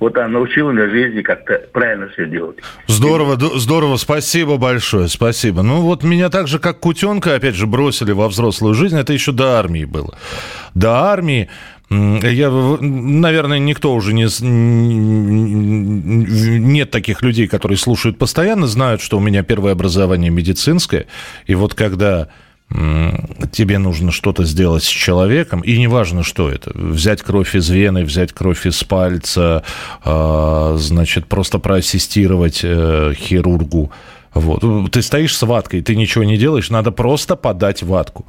Вот 0.00 0.16
она 0.16 0.28
научила 0.28 0.70
меня 0.70 0.88
жизни 0.88 1.22
как-то 1.22 1.62
правильно 1.72 2.08
все 2.08 2.26
делать. 2.26 2.58
Здорово, 2.86 3.36
здорово, 3.58 3.96
спасибо 3.96 4.56
большое, 4.56 5.08
спасибо. 5.08 5.62
Ну 5.62 5.82
вот 5.82 6.02
меня 6.02 6.30
так 6.30 6.48
же, 6.48 6.58
как 6.58 6.80
кутенка, 6.80 7.34
опять 7.34 7.54
же, 7.54 7.66
бросили 7.66 8.12
во 8.12 8.28
взрослую 8.28 8.74
жизнь, 8.74 8.98
это 8.98 9.12
еще 9.12 9.32
до 9.32 9.58
армии 9.58 9.84
было. 9.84 10.16
До 10.74 11.04
армии 11.04 11.48
я, 11.90 12.50
наверное, 12.50 13.58
никто 13.58 13.94
уже 13.94 14.12
не... 14.12 14.24
Нет 16.58 16.90
таких 16.90 17.22
людей, 17.22 17.46
которые 17.46 17.78
слушают 17.78 18.18
постоянно, 18.18 18.66
знают, 18.66 19.00
что 19.00 19.18
у 19.18 19.20
меня 19.20 19.42
первое 19.42 19.72
образование 19.72 20.30
медицинское. 20.30 21.06
И 21.46 21.54
вот 21.54 21.74
когда 21.74 22.28
тебе 23.52 23.78
нужно 23.78 24.10
что-то 24.10 24.44
сделать 24.44 24.82
с 24.82 24.88
человеком, 24.88 25.60
и 25.60 25.78
неважно, 25.78 26.22
что 26.22 26.50
это, 26.50 26.72
взять 26.74 27.22
кровь 27.22 27.54
из 27.54 27.68
вены, 27.68 28.04
взять 28.04 28.32
кровь 28.32 28.66
из 28.66 28.82
пальца, 28.82 29.62
а, 30.02 30.74
значит, 30.78 31.26
просто 31.26 31.58
проассистировать 31.58 32.60
э, 32.64 33.12
хирургу. 33.16 33.92
Вот. 34.32 34.90
Ты 34.90 35.02
стоишь 35.02 35.36
с 35.36 35.42
ваткой, 35.42 35.82
ты 35.82 35.94
ничего 35.94 36.24
не 36.24 36.36
делаешь, 36.36 36.70
надо 36.70 36.90
просто 36.90 37.36
подать 37.36 37.82
ватку. 37.82 38.26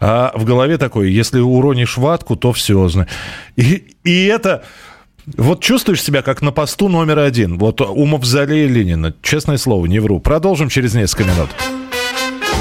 А 0.00 0.32
в 0.34 0.44
голове 0.44 0.78
такое, 0.78 1.08
если 1.08 1.40
уронишь 1.40 1.96
ватку, 1.96 2.36
то 2.36 2.52
все. 2.52 2.88
И, 3.56 3.96
и 4.04 4.26
это... 4.26 4.64
Вот 5.36 5.62
чувствуешь 5.62 6.02
себя 6.02 6.22
как 6.22 6.40
на 6.40 6.52
посту 6.52 6.88
номер 6.88 7.18
один. 7.18 7.58
Вот 7.58 7.82
у 7.82 8.04
Мавзолея 8.06 8.66
Ленина. 8.66 9.14
Честное 9.20 9.58
слово, 9.58 9.84
не 9.84 9.98
вру. 9.98 10.20
Продолжим 10.20 10.70
через 10.70 10.94
несколько 10.94 11.24
минут. 11.24 11.50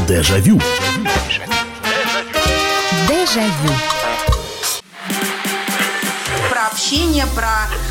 Дежавю. 0.05 0.59
Дежавю. 3.07 3.73
Про 6.49 6.67
общение, 6.67 7.25
про 7.33 7.69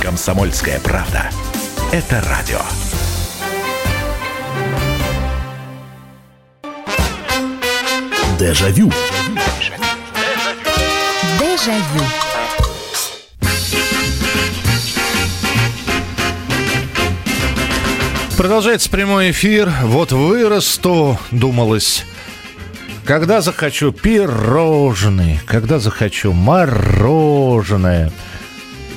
«Комсомольская 0.00 0.80
правда». 0.80 1.30
Это 1.92 2.22
радио. 2.22 2.60
Дежавю. 8.38 8.90
Дежавю. 11.38 12.04
Продолжается 18.38 18.88
прямой 18.88 19.32
эфир. 19.32 19.70
Вот 19.82 20.12
вырасту, 20.12 21.18
думалось. 21.30 22.06
Когда 23.04 23.42
захочу 23.42 23.92
пирожные, 23.92 25.42
когда 25.46 25.78
захочу 25.78 26.32
мороженое– 26.32 28.10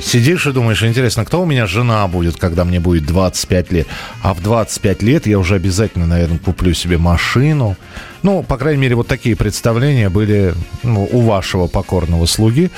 Сидишь 0.04 0.46
и 0.46 0.52
думаешь, 0.52 0.84
интересно, 0.84 1.24
кто 1.24 1.42
у 1.42 1.46
меня 1.46 1.66
жена 1.66 2.06
будет, 2.08 2.36
когда 2.38 2.66
мне 2.66 2.80
будет 2.82 3.06
25 3.06 3.72
лет? 3.72 3.88
А 4.22 4.34
в 4.34 4.44
25 4.44 5.02
лет 5.02 5.26
я 5.26 5.40
уже 5.40 5.56
обязательно, 5.56 6.06
наверное, 6.06 6.40
куплю 6.40 6.74
себе 6.74 6.98
машину. 6.98 7.78
Ну, 8.22 8.44
по 8.44 8.58
крайней 8.58 8.82
мере, 8.82 8.96
вот 8.96 9.08
такие 9.08 9.38
представления 9.38 10.10
были 10.10 10.54
ну, 10.84 11.08
у 11.10 11.22
вашего 11.22 11.68
покорного 11.68 12.26
слуги 12.26 12.70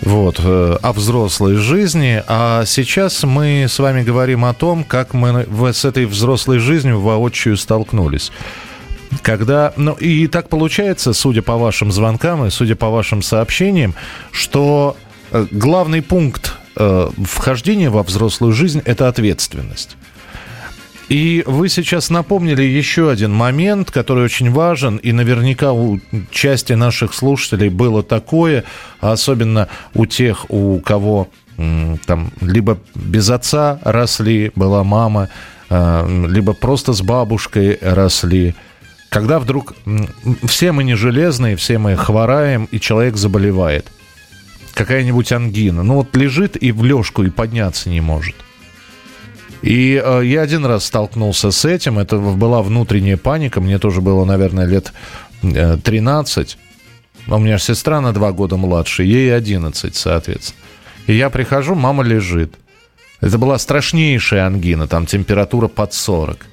вот, 0.00 0.40
э, 0.42 0.78
о 0.80 0.92
взрослой 0.92 1.56
жизни. 1.56 2.24
А 2.26 2.64
сейчас 2.64 3.24
мы 3.24 3.66
с 3.68 3.78
вами 3.78 4.02
говорим 4.02 4.46
о 4.46 4.54
том, 4.54 4.82
как 4.82 5.12
мы 5.12 5.46
с 5.72 5.84
этой 5.84 6.06
взрослой 6.06 6.58
жизнью 6.58 6.98
воочию 6.98 7.58
столкнулись. 7.58 8.32
Когда, 9.22 9.74
ну 9.76 9.92
и 9.92 10.26
так 10.28 10.48
получается, 10.48 11.12
судя 11.12 11.42
по 11.42 11.56
вашим 11.56 11.92
звонкам 11.92 12.46
и 12.46 12.50
судя 12.50 12.74
по 12.74 12.88
вашим 12.88 13.20
сообщениям, 13.22 13.94
что 14.32 14.96
э, 15.30 15.46
главный 15.50 16.00
пункт 16.00 16.54
вхождение 16.76 17.90
во 17.90 18.02
взрослую 18.02 18.52
жизнь– 18.52 18.82
это 18.84 19.08
ответственность. 19.08 19.96
И 21.10 21.42
вы 21.44 21.68
сейчас 21.68 22.08
напомнили 22.08 22.62
еще 22.62 23.10
один 23.10 23.32
момент, 23.32 23.90
который 23.90 24.24
очень 24.24 24.52
важен, 24.52 24.96
и 24.96 25.10
наверняка 25.10 25.72
у 25.72 25.98
части 26.30 26.74
наших 26.74 27.14
слушателей 27.14 27.68
было 27.68 28.04
такое, 28.04 28.62
особенно 29.00 29.66
у 29.92 30.06
тех, 30.06 30.48
у 30.50 30.78
кого 30.78 31.28
там 32.06 32.30
либо 32.40 32.78
без 32.94 33.28
отца 33.28 33.80
росли, 33.82 34.52
была 34.54 34.84
мама, 34.84 35.28
э, 35.68 36.26
либо 36.28 36.52
просто 36.52 36.92
с 36.92 37.02
бабушкой 37.02 37.76
росли. 37.82 38.54
Когда 39.08 39.40
вдруг 39.40 39.74
все 40.44 40.70
мы 40.70 40.84
не 40.84 40.94
железные, 40.94 41.56
все 41.56 41.78
мы 41.78 41.96
хвораем, 41.96 42.68
и 42.70 42.78
человек 42.78 43.16
заболевает– 43.16 43.86
какая-нибудь 44.74 45.32
ангина. 45.32 45.82
Ну 45.82 45.94
вот 45.96 46.16
лежит 46.16 46.60
и 46.62 46.72
в 46.72 46.84
лёжку 46.84 47.22
и 47.22 47.30
подняться 47.30 47.90
не 47.90 48.00
может. 48.00 48.34
И 49.62 50.00
э, 50.02 50.22
я 50.24 50.42
один 50.42 50.64
раз 50.64 50.86
столкнулся 50.86 51.50
с 51.50 51.64
этим. 51.64 51.98
Это 51.98 52.16
была 52.18 52.62
внутренняя 52.62 53.16
паника. 53.16 53.60
Мне 53.60 53.78
тоже 53.78 54.00
было, 54.00 54.24
наверное, 54.24 54.66
лет 54.66 54.92
э, 55.42 55.76
13. 55.82 56.58
У 57.28 57.38
меня 57.38 57.58
сестра 57.58 58.00
на 58.00 58.12
два 58.12 58.32
года 58.32 58.56
младше, 58.56 59.04
ей 59.04 59.34
11, 59.34 59.94
соответственно. 59.94 60.58
И 61.06 61.14
я 61.14 61.30
прихожу, 61.30 61.74
мама 61.74 62.02
лежит. 62.02 62.54
Это 63.20 63.36
была 63.36 63.58
страшнейшая 63.58 64.46
ангина, 64.46 64.88
там 64.88 65.06
температура 65.06 65.68
под 65.68 65.92
40. 65.92 66.46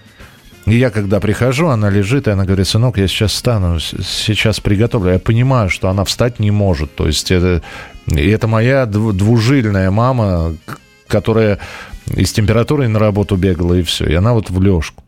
И 0.68 0.76
я 0.76 0.90
когда 0.90 1.22
прихожу, 1.22 1.68
она 1.68 1.90
лежит, 1.90 2.28
и 2.28 2.32
она 2.32 2.44
говорит, 2.44 2.68
сынок, 2.68 2.98
я 2.98 3.08
сейчас 3.08 3.32
встану, 3.32 3.80
сейчас 3.80 4.60
приготовлю. 4.60 5.14
Я 5.14 5.20
понимаю, 5.20 5.70
что 5.70 5.88
она 5.88 6.04
встать 6.04 6.40
не 6.40 6.52
может. 6.52 6.94
То 6.94 7.08
есть 7.08 7.32
это 7.32 7.64
и 8.08 8.28
это 8.30 8.48
моя 8.48 8.86
двужильная 8.86 9.92
мама, 9.92 10.56
которая 11.08 11.60
из 12.08 12.34
температуры 12.34 12.88
на 12.90 13.00
работу 13.00 13.38
бегала, 13.38 13.76
и 13.76 13.82
все. 13.82 14.06
И 14.06 14.14
она 14.14 14.34
вот 14.34 14.50
в 14.50 14.62
лёжку. 14.62 15.04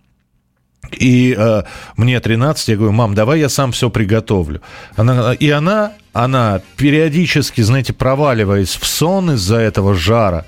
И 0.97 1.35
э, 1.37 1.63
мне 1.97 2.19
13, 2.19 2.69
я 2.69 2.75
говорю, 2.77 2.93
мам, 2.93 3.13
давай 3.13 3.39
я 3.39 3.49
сам 3.49 3.73
все 3.73 3.89
приготовлю. 3.89 4.61
Она, 4.95 5.33
и 5.33 5.49
она, 5.49 5.91
она 6.13 6.61
периодически, 6.77 7.61
знаете, 7.61 7.91
проваливаясь 7.91 8.75
в 8.75 8.85
сон 8.85 9.31
из-за 9.31 9.57
этого 9.57 9.93
жара, 9.93 10.45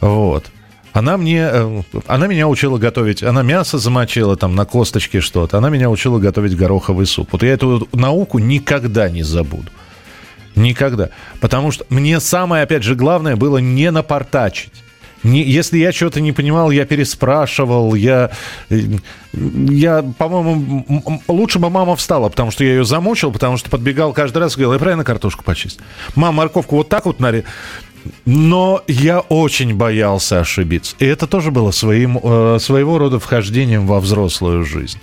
вот, 0.00 0.50
она 0.92 1.16
мне, 1.16 1.48
э, 1.50 1.82
она 2.06 2.26
меня 2.26 2.48
учила 2.48 2.78
готовить, 2.78 3.22
она 3.22 3.42
мясо 3.42 3.78
замочила 3.78 4.36
там 4.36 4.54
на 4.54 4.64
косточке 4.64 5.20
что-то, 5.20 5.58
она 5.58 5.70
меня 5.70 5.90
учила 5.90 6.18
готовить 6.18 6.56
гороховый 6.56 7.06
суп. 7.06 7.28
Вот 7.32 7.42
я 7.42 7.52
эту 7.52 7.88
науку 7.92 8.38
никогда 8.38 9.08
не 9.08 9.22
забуду. 9.22 9.70
Никогда. 10.56 11.10
Потому 11.40 11.70
что 11.70 11.86
мне 11.90 12.18
самое, 12.20 12.64
опять 12.64 12.82
же, 12.82 12.94
главное 12.94 13.36
было 13.36 13.58
не 13.58 13.90
напортачить. 13.90 14.72
Не, 15.22 15.42
если 15.42 15.78
я 15.78 15.92
что-то 15.92 16.20
не 16.20 16.32
понимал, 16.32 16.70
я 16.70 16.86
переспрашивал, 16.86 17.94
я, 17.94 18.30
я, 18.70 20.02
по-моему, 20.16 21.22
лучше 21.28 21.58
бы 21.58 21.68
мама 21.68 21.94
встала, 21.94 22.30
потому 22.30 22.50
что 22.50 22.64
я 22.64 22.70
ее 22.70 22.84
замучил, 22.84 23.30
потому 23.30 23.58
что 23.58 23.68
подбегал 23.68 24.14
каждый 24.14 24.38
раз 24.38 24.54
и 24.54 24.56
говорил, 24.56 24.72
я 24.72 24.78
правильно 24.78 25.04
картошку 25.04 25.44
почистил? 25.44 25.84
Мама, 26.14 26.38
морковку 26.38 26.76
вот 26.76 26.88
так 26.88 27.04
вот 27.04 27.20
нарезал. 27.20 27.50
Но 28.24 28.82
я 28.86 29.20
очень 29.20 29.74
боялся 29.74 30.40
ошибиться. 30.40 30.96
И 30.98 31.04
это 31.04 31.26
тоже 31.26 31.50
было 31.50 31.70
своим, 31.70 32.18
э, 32.22 32.58
своего 32.60 32.98
рода 32.98 33.18
вхождением 33.18 33.86
во 33.86 34.00
взрослую 34.00 34.64
жизнь. 34.64 34.98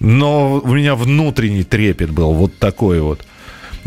Но 0.00 0.60
у 0.62 0.74
меня 0.74 0.94
внутренний 0.94 1.64
трепет 1.64 2.10
был 2.10 2.32
вот 2.32 2.58
такой 2.58 3.00
вот– 3.00 3.24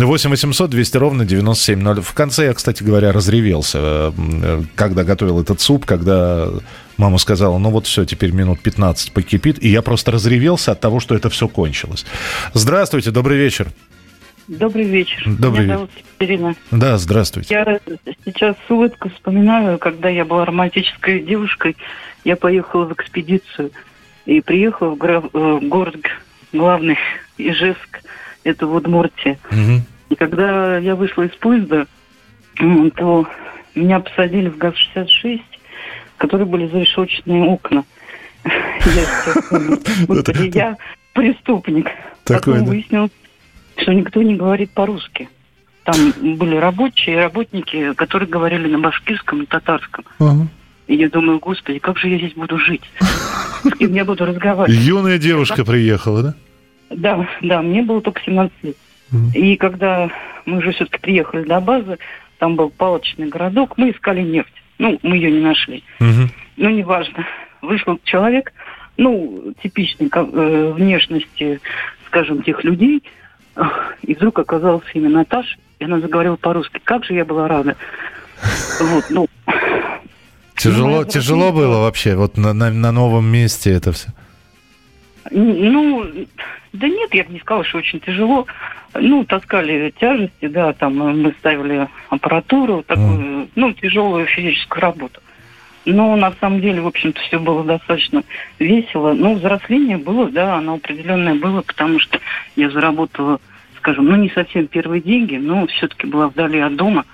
8 0.06 0.30
800 0.30 0.70
200 0.70 0.98
ровно 0.98 1.26
9702. 1.26 2.04
В 2.04 2.14
конце 2.14 2.46
я, 2.46 2.54
кстати 2.54 2.84
говоря, 2.84 3.12
разревелся, 3.12 4.14
э, 4.16 4.64
когда 4.76 5.04
готовил 5.04 5.42
этот 5.42 5.60
суп, 5.60 5.86
когда 5.86 6.50
мама 6.98 7.18
сказала, 7.18 7.58
ну 7.58 7.72
вот 7.72 7.88
все, 7.88 8.06
теперь 8.06 8.32
минут 8.32 8.60
15 8.60 9.12
покипит. 9.12 9.64
И 9.64 9.70
я 9.70 9.82
просто 9.82 10.12
разревелся 10.12 10.74
от 10.74 10.80
того, 10.80 11.00
что 11.00 11.16
это 11.16 11.30
все 11.30 11.48
кончилось. 11.48 12.06
Здравствуйте, 12.54 13.10
добрый 13.10 13.38
вечер. 13.38 13.68
Добрый 14.48 14.86
вечер. 14.86 15.24
Добрый 15.26 15.66
Меня 15.66 15.76
вечер. 15.76 15.76
зовут 15.76 15.90
Екатерина. 15.98 16.56
Да, 16.72 16.98
здравствуйте. 16.98 17.54
Я 17.54 17.80
сейчас 18.26 18.56
с 18.68 18.72
улыбкой 18.72 19.12
вспоминаю, 19.12 19.78
когда 19.78 20.08
я 20.10 20.24
была 20.24 20.46
романтической 20.46 21.20
девушкой, 21.20 21.76
я 22.24 22.36
поехала 22.38 22.86
в 22.86 22.94
экспедицию 22.94 23.72
и 24.26 24.40
приехала 24.42 24.92
в 24.92 24.98
гра- 24.98 25.24
э, 25.34 25.60
город 25.64 25.98
главный 26.54 26.98
Ижевск, 27.38 28.02
это 28.46 28.68
в 28.68 28.76
Удмуртии. 28.76 29.38
И 30.10 30.16
когда 30.16 30.78
я 30.78 30.96
вышла 30.96 31.24
из 31.24 31.36
поезда, 31.36 31.86
то 32.56 33.28
меня 33.76 34.00
посадили 34.00 34.48
в 34.48 34.58
ГАЗ-66, 34.58 35.42
в 36.16 36.18
которой 36.18 36.46
были 36.46 36.68
зарешоченные 36.68 37.44
окна. 37.44 37.84
Я 40.54 40.78
преступник. 41.14 41.90
Такое, 42.24 42.56
Потом 42.56 42.70
выяснилось, 42.70 43.12
что 43.78 43.94
никто 43.94 44.22
не 44.22 44.36
говорит 44.36 44.72
по-русски. 44.72 45.30
Там 45.84 45.96
были 46.38 46.56
рабочие, 46.58 47.18
работники, 47.22 47.94
которые 47.94 48.28
говорили 48.28 48.68
на 48.68 48.80
башкирском 48.80 49.44
и 49.44 49.46
татарском. 49.46 50.04
И 50.88 50.96
я 50.96 51.10
думаю, 51.10 51.40
господи, 51.40 51.80
как 51.80 51.98
же 51.98 52.08
я 52.10 52.18
здесь 52.18 52.34
буду 52.34 52.58
жить? 52.58 52.82
С 53.64 53.78
кем 53.78 53.94
я 53.94 54.06
буду 54.06 54.26
разговаривать? 54.26 54.80
Юная 54.82 55.18
девушка 55.18 55.64
приехала, 55.66 56.24
да? 56.24 56.34
Да, 56.90 57.28
да, 57.42 57.62
мне 57.62 57.82
было 57.84 58.02
только 58.02 58.22
17 58.26 58.54
лет. 58.64 58.78
И 59.34 59.56
когда 59.58 60.10
мы 60.46 60.58
уже 60.58 60.72
все-таки 60.74 61.00
приехали 61.00 61.44
до 61.44 61.60
базы, 61.62 61.98
там 62.40 62.56
был 62.56 62.70
палочный 62.70 63.28
городок, 63.28 63.78
мы 63.78 63.92
искали 63.92 64.22
нефть. 64.22 64.54
Ну, 64.80 65.00
мы 65.04 65.16
ее 65.18 65.32
не 65.32 65.40
нашли. 65.42 65.84
Ну, 66.00 66.70
неважно. 66.70 67.26
Вышел 67.62 68.00
человек, 68.04 68.54
ну, 68.98 69.54
типичной 69.64 70.10
ка- 70.10 70.28
э, 70.32 70.74
внешности, 70.74 71.60
скажем, 72.08 72.44
тех 72.44 72.64
людей, 72.64 73.04
И 74.04 74.14
вдруг 74.14 74.40
оказался 74.40 74.86
именно 74.94 75.20
Наташа, 75.20 75.58
и 75.80 75.86
она 75.86 76.00
заговорила 76.00 76.36
по-русски. 76.36 76.80
Как 76.84 77.04
же 77.06 77.14
я 77.14 77.26
была 77.26 77.48
рада. 77.48 77.76
Вот, 78.80 79.06
ну, 79.10 79.28
Тяжело, 80.56 81.04
тяжело 81.04 81.52
было 81.52 81.82
вообще, 81.84 82.16
вот 82.16 82.36
на, 82.38 82.52
на- 82.54 82.72
на 82.72 82.92
новом 82.92 83.26
месте 83.28 83.72
это 83.72 83.92
все. 83.92 84.10
Ну, 85.30 86.06
да 86.74 86.88
нет, 86.88 87.14
я 87.14 87.24
бы 87.26 87.34
не 87.34 87.40
сказала, 87.40 87.64
что 87.64 87.78
очень 87.78 88.00
тяжело. 88.00 88.48
Ну, 88.94 89.24
таскали 89.26 89.94
тяжести, 90.00 90.48
да, 90.48 90.74
там 90.74 91.02
э, 91.04 91.14
мы 91.14 91.36
ставили 91.40 91.88
аппаратуру, 92.10 92.82
такую, 92.84 93.48
ну, 93.56 93.74
тяжелую 93.74 94.26
физическую 94.26 94.82
работу. 94.82 95.20
Но 95.86 96.16
на 96.16 96.34
самом 96.40 96.60
деле, 96.62 96.82
в 96.82 96.88
общем-то, 96.88 97.20
все 97.22 97.40
было 97.40 97.64
достаточно 97.64 98.24
весело. 98.60 99.14
Ну, 99.14 99.36
взросление 99.36 99.98
было, 99.98 100.30
да, 100.30 100.56
оно 100.56 100.76
определенное 100.76 101.36
было, 101.36 101.62
потому 101.62 102.00
что 102.00 102.20
я 102.56 102.70
заработала, 102.72 103.40
скажем, 103.88 104.06
ну, 104.06 104.18
не 104.18 104.30
совсем 104.30 104.68
первые 104.68 105.02
деньги, 105.02 105.38
но 105.38 105.66
все-таки 105.68 106.08
была 106.08 106.28
вдали 106.28 106.60
от 106.60 106.76
дома 106.76 107.06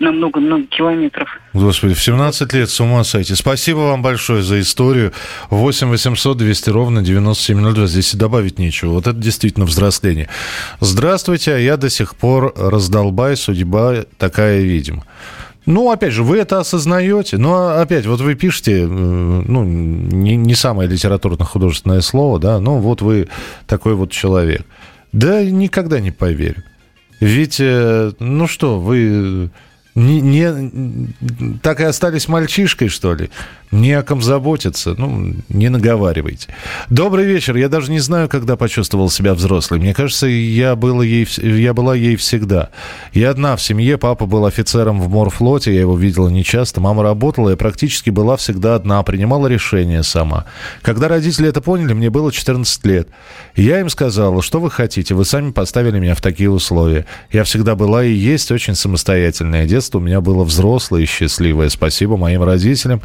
на 0.00 0.10
много-много 0.10 0.64
километров. 0.64 1.28
Господи, 1.54 1.94
в 1.94 2.02
17 2.02 2.52
лет 2.52 2.68
с 2.68 2.80
ума 2.80 3.04
сойти. 3.04 3.34
Спасибо 3.36 3.78
вам 3.78 4.02
большое 4.02 4.42
за 4.42 4.60
историю. 4.60 5.12
8 5.50 5.88
800 5.88 6.36
200 6.36 6.70
ровно 6.70 7.02
9702. 7.02 7.86
Здесь 7.86 8.14
и 8.14 8.16
добавить 8.16 8.58
нечего. 8.58 8.90
Вот 8.90 9.06
это 9.06 9.16
действительно 9.16 9.66
взросление. 9.66 10.28
Здравствуйте, 10.80 11.54
а 11.54 11.58
я 11.58 11.76
до 11.76 11.88
сих 11.90 12.16
пор 12.16 12.52
раздолбай, 12.56 13.36
судьба 13.36 14.04
такая, 14.18 14.62
видимо. 14.62 15.04
Ну, 15.64 15.90
опять 15.90 16.12
же, 16.12 16.22
вы 16.22 16.38
это 16.38 16.60
осознаете, 16.60 17.38
но 17.38 17.80
опять, 17.80 18.06
вот 18.06 18.20
вы 18.20 18.36
пишете, 18.36 18.82
э, 18.82 18.86
ну, 18.86 19.64
не, 19.64 20.36
не 20.36 20.54
самое 20.54 20.88
литературно-художественное 20.88 22.02
слово, 22.02 22.38
да, 22.38 22.60
ну, 22.60 22.78
вот 22.78 23.02
вы 23.02 23.28
такой 23.66 23.94
вот 23.94 24.12
человек. 24.12 24.64
Да, 25.16 25.42
никогда 25.42 25.98
не 25.98 26.10
поверю. 26.10 26.62
Ведь, 27.20 27.56
э, 27.58 28.12
ну 28.18 28.46
что, 28.46 28.78
вы 28.78 29.50
не, 29.94 30.20
не- 30.20 31.58
так 31.62 31.80
и 31.80 31.84
остались 31.84 32.28
мальчишкой, 32.28 32.88
что 32.88 33.14
ли? 33.14 33.30
Не 33.72 33.92
о 33.92 34.02
ком 34.02 34.22
заботиться. 34.22 34.94
Ну, 34.96 35.34
не 35.48 35.68
наговаривайте. 35.68 36.48
Добрый 36.88 37.24
вечер. 37.24 37.56
Я 37.56 37.68
даже 37.68 37.90
не 37.90 37.98
знаю, 37.98 38.28
когда 38.28 38.56
почувствовал 38.56 39.10
себя 39.10 39.34
взрослой. 39.34 39.78
Мне 39.80 39.92
кажется, 39.92 40.26
я, 40.26 40.76
была 40.76 41.04
ей, 41.04 41.26
я 41.38 41.74
была 41.74 41.94
ей 41.94 42.16
всегда. 42.16 42.70
Я 43.12 43.30
одна 43.30 43.56
в 43.56 43.62
семье. 43.62 43.98
Папа 43.98 44.26
был 44.26 44.46
офицером 44.46 45.00
в 45.00 45.08
морфлоте. 45.08 45.74
Я 45.74 45.80
его 45.80 45.96
видела 45.96 46.28
нечасто. 46.28 46.80
Мама 46.80 47.02
работала. 47.02 47.50
Я 47.50 47.56
практически 47.56 48.10
была 48.10 48.36
всегда 48.36 48.76
одна. 48.76 49.02
Принимала 49.02 49.48
решения 49.48 50.02
сама. 50.04 50.44
Когда 50.82 51.08
родители 51.08 51.48
это 51.48 51.60
поняли, 51.60 51.92
мне 51.92 52.08
было 52.08 52.30
14 52.30 52.86
лет. 52.86 53.08
Я 53.56 53.80
им 53.80 53.88
сказала, 53.88 54.42
что 54.42 54.60
вы 54.60 54.70
хотите. 54.70 55.14
Вы 55.14 55.24
сами 55.24 55.50
поставили 55.50 55.98
меня 55.98 56.14
в 56.14 56.20
такие 56.20 56.50
условия. 56.50 57.06
Я 57.32 57.42
всегда 57.42 57.74
была 57.74 58.04
и 58.04 58.12
есть 58.12 58.52
очень 58.52 58.76
самостоятельная. 58.76 59.66
Детство 59.66 59.98
у 59.98 60.02
меня 60.02 60.20
было 60.20 60.44
взрослое 60.44 61.02
и 61.02 61.06
счастливое. 61.06 61.68
Спасибо 61.68 62.16
моим 62.16 62.44
родителям. 62.44 63.02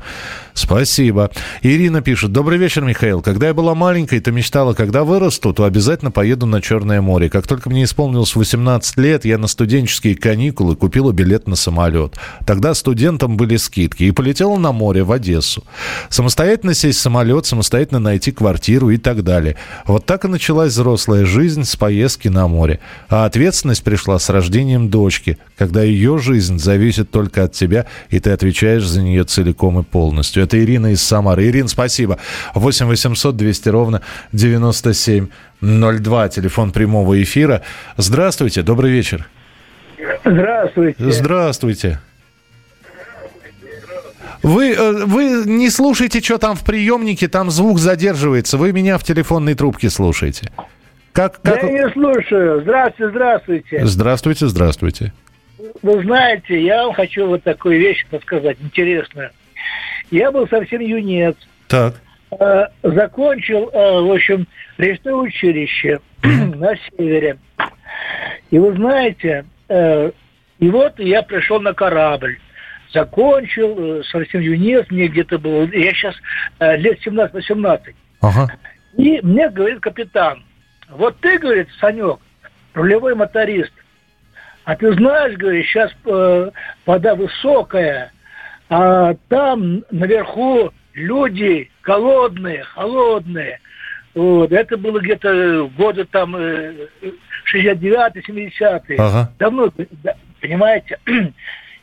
Спасибо. 0.53 1.31
Ирина 1.61 2.01
пишет. 2.01 2.31
Добрый 2.31 2.57
вечер, 2.57 2.83
Михаил. 2.83 3.21
Когда 3.21 3.47
я 3.47 3.53
была 3.53 3.75
маленькой, 3.75 4.19
то 4.19 4.31
мечтала, 4.31 4.73
когда 4.73 5.03
вырасту, 5.03 5.53
то 5.53 5.63
обязательно 5.63 6.11
поеду 6.11 6.45
на 6.45 6.61
Черное 6.61 7.01
море. 7.01 7.29
Как 7.29 7.47
только 7.47 7.69
мне 7.69 7.83
исполнилось 7.85 8.35
18 8.35 8.97
лет, 8.97 9.25
я 9.25 9.37
на 9.37 9.47
студенческие 9.47 10.15
каникулы 10.15 10.75
купила 10.75 11.11
билет 11.11 11.47
на 11.47 11.55
самолет. 11.55 12.15
Тогда 12.45 12.73
студентам 12.73 13.37
были 13.37 13.57
скидки. 13.57 14.03
И 14.03 14.11
полетела 14.11 14.57
на 14.57 14.71
море 14.71 15.03
в 15.03 15.11
Одессу. 15.11 15.63
Самостоятельно 16.09 16.73
сесть 16.73 16.99
в 16.99 17.01
самолет, 17.01 17.45
самостоятельно 17.45 17.99
найти 17.99 18.31
квартиру 18.31 18.89
и 18.89 18.97
так 18.97 19.23
далее. 19.23 19.57
Вот 19.85 20.05
так 20.05 20.25
и 20.25 20.27
началась 20.27 20.73
взрослая 20.73 21.25
жизнь 21.25 21.63
с 21.63 21.75
поездки 21.75 22.27
на 22.27 22.47
море. 22.47 22.79
А 23.09 23.25
ответственность 23.25 23.83
пришла 23.83 24.19
с 24.19 24.29
рождением 24.29 24.89
дочки, 24.89 25.37
когда 25.57 25.83
ее 25.83 26.17
жизнь 26.17 26.59
зависит 26.59 27.11
только 27.11 27.43
от 27.43 27.53
тебя, 27.53 27.85
и 28.09 28.19
ты 28.19 28.31
отвечаешь 28.31 28.85
за 28.85 29.01
нее 29.01 29.23
целиком 29.23 29.79
и 29.79 29.83
полностью. 29.83 30.40
Это 30.41 30.59
Ирина 30.59 30.91
из 30.91 31.01
Самары. 31.01 31.47
Ирина, 31.47 31.67
спасибо. 31.67 32.17
8 32.53 32.85
800 32.85 33.35
200 33.35 33.69
ровно 33.69 34.01
9702, 34.31 36.29
телефон 36.29 36.71
прямого 36.71 37.21
эфира. 37.21 37.61
Здравствуйте, 37.97 38.61
добрый 38.61 38.91
вечер. 38.91 39.27
Здравствуйте. 40.23 41.11
Здравствуйте. 41.11 41.99
Вы, 44.43 44.71
э, 44.71 45.05
вы 45.05 45.43
не 45.45 45.69
слушайте, 45.69 46.19
что 46.21 46.37
там 46.37 46.55
в 46.55 46.65
приемнике, 46.65 47.27
там 47.27 47.51
звук 47.51 47.79
задерживается. 47.79 48.57
Вы 48.57 48.71
меня 48.71 48.97
в 48.97 49.03
телефонной 49.03 49.53
трубке 49.53 49.89
слушаете. 49.89 50.49
Как, 51.11 51.41
как... 51.41 51.61
Я 51.63 51.69
не 51.69 51.89
слушаю. 51.91 52.61
Здравствуйте, 52.61 53.11
здравствуйте. 53.11 53.85
Здравствуйте, 53.85 54.47
здравствуйте. 54.47 55.13
Вы 55.81 56.01
знаете, 56.03 56.61
я 56.61 56.85
вам 56.85 56.93
хочу 56.93 57.27
вот 57.27 57.43
такую 57.43 57.79
вещь 57.79 58.05
подсказать, 58.09 58.57
интересную. 58.61 59.29
Я 60.11 60.31
был 60.31 60.47
совсем 60.47 60.81
юнец. 60.81 61.35
Так. 61.67 61.95
Э, 62.39 62.67
закончил, 62.83 63.69
э, 63.73 64.01
в 64.01 64.11
общем, 64.11 64.47
речное 64.77 65.13
училище 65.13 65.99
на 66.23 66.75
севере. 66.75 67.37
И 68.51 68.59
вы 68.59 68.75
знаете, 68.75 69.45
э, 69.69 70.11
и 70.59 70.69
вот 70.69 70.99
я 70.99 71.23
пришел 71.23 71.59
на 71.59 71.73
корабль. 71.73 72.37
Закончил, 72.93 74.03
совсем 74.03 74.41
юнец, 74.41 74.85
мне 74.89 75.07
где-то 75.07 75.39
было, 75.39 75.63
я 75.71 75.93
сейчас 75.93 76.13
лет 76.59 76.99
17-18. 77.05 77.95
Ага. 78.19 78.49
И 78.97 79.19
мне 79.23 79.49
говорит 79.49 79.79
капитан, 79.79 80.43
вот 80.89 81.17
ты, 81.21 81.37
говорит, 81.39 81.69
Санек, 81.79 82.19
рулевой 82.73 83.15
моторист, 83.15 83.71
а 84.63 84.75
ты 84.75 84.93
знаешь, 84.93 85.37
говорит, 85.37 85.65
сейчас 85.65 85.91
э, 86.05 86.51
вода 86.85 87.15
высокая, 87.15 88.11
а 88.73 89.15
там 89.27 89.83
наверху 89.91 90.71
люди 90.93 91.69
голодные, 91.83 92.63
холодные. 92.63 93.59
Вот. 94.15 94.53
Это 94.53 94.77
было 94.77 94.99
где-то 94.99 95.69
года 95.77 96.05
там 96.05 96.35
э, 96.37 96.87
69-70-е. 97.53 98.97
Ага. 98.97 99.31
Давно, 99.37 99.71
да, 100.03 100.15
понимаете? 100.39 100.99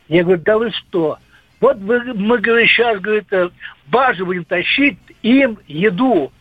Я 0.07 0.23
говорю, 0.23 0.41
да 0.43 0.57
вы 0.57 0.71
что? 0.71 1.19
Вот 1.61 1.77
вы- 1.77 2.13
мы, 2.15 2.39
говорит, 2.39 2.69
сейчас, 2.69 2.99
говорит, 2.99 3.31
э, 3.33 3.49
баржи 3.85 4.25
будем 4.25 4.45
тащить 4.45 4.97
им 5.21 5.59
еду. 5.67 6.31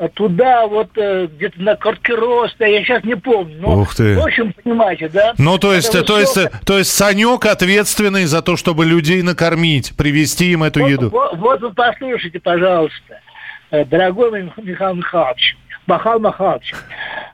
А 0.00 0.08
Туда 0.08 0.66
вот 0.66 0.88
э, 0.96 1.26
где-то 1.26 1.60
на 1.60 1.76
Корткироста, 1.76 2.64
я 2.64 2.82
сейчас 2.82 3.04
не 3.04 3.16
помню. 3.16 3.54
Но, 3.60 3.80
Ух 3.82 3.94
ты. 3.94 4.16
В 4.18 4.24
общем, 4.24 4.54
понимаете, 4.54 5.10
да? 5.10 5.34
Ну, 5.36 5.58
то 5.58 5.74
есть, 5.74 5.94
Это 5.94 6.02
то 6.02 6.18
есть, 6.18 6.36
высокая- 6.38 6.60
то 6.64 6.78
есть 6.78 6.90
Санек 6.90 7.44
ответственный 7.44 8.24
за 8.24 8.40
то, 8.40 8.56
чтобы 8.56 8.86
людей 8.86 9.20
накормить, 9.20 9.94
привезти 9.98 10.52
им 10.52 10.62
эту 10.62 10.80
Вот, 10.80 10.88
еду. 10.88 11.10
вот- 11.10 11.36
вот 11.36 11.60
вы 11.60 11.74
послушайте, 11.74 12.40
пожалуйста, 12.40 13.20
э, 13.72 13.84
дорогой 13.84 14.50
Михаил 14.56 14.94
Михайлович, 14.94 15.58
Махал 15.86 16.18
Михайлович. 16.18 16.72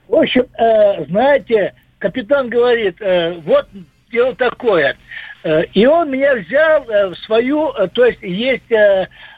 В 0.08 0.14
общем, 0.16 0.46
э, 0.58 1.04
знаете, 1.04 1.72
капитан 2.00 2.48
говорит, 2.48 2.96
вот 3.44 3.68
дело 4.10 4.34
такое. 4.34 4.96
И 5.72 5.86
он 5.86 6.10
меня 6.10 6.34
взял 6.34 6.84
в 6.84 7.14
свою, 7.26 7.72
то 7.94 8.04
есть 8.06 8.18
есть 8.22 8.64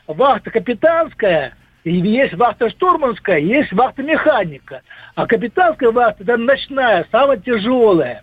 вахта 0.06 0.50
капитанская, 0.50 1.52
и 1.88 2.00
есть 2.00 2.34
вахта 2.34 2.68
штурманская, 2.70 3.38
есть 3.38 3.72
вахта 3.72 4.02
механика. 4.02 4.82
А 5.14 5.26
капитанская 5.26 5.90
вахта, 5.90 6.22
это 6.22 6.36
ночная, 6.36 7.06
самая 7.10 7.38
тяжелая. 7.38 8.22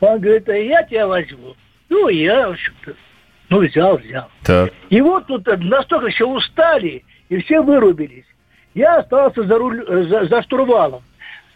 Он 0.00 0.20
говорит, 0.20 0.48
а 0.48 0.56
я 0.56 0.82
тебя 0.84 1.06
возьму. 1.06 1.56
Ну, 1.88 2.08
я, 2.08 2.48
в 2.48 2.52
общем-то, 2.52 2.94
ну, 3.50 3.58
взял, 3.66 3.96
взял. 3.96 4.28
Так. 4.44 4.72
И 4.90 5.00
вот 5.00 5.26
тут 5.26 5.46
э, 5.48 5.56
настолько 5.56 6.08
все 6.10 6.28
устали, 6.28 7.04
и 7.28 7.40
все 7.42 7.60
вырубились. 7.62 8.26
Я 8.74 8.98
остался 8.98 9.42
за, 9.42 9.58
руль, 9.58 9.84
э, 9.86 10.02
за, 10.04 10.26
за 10.26 10.42
штурвалом. 10.42 11.02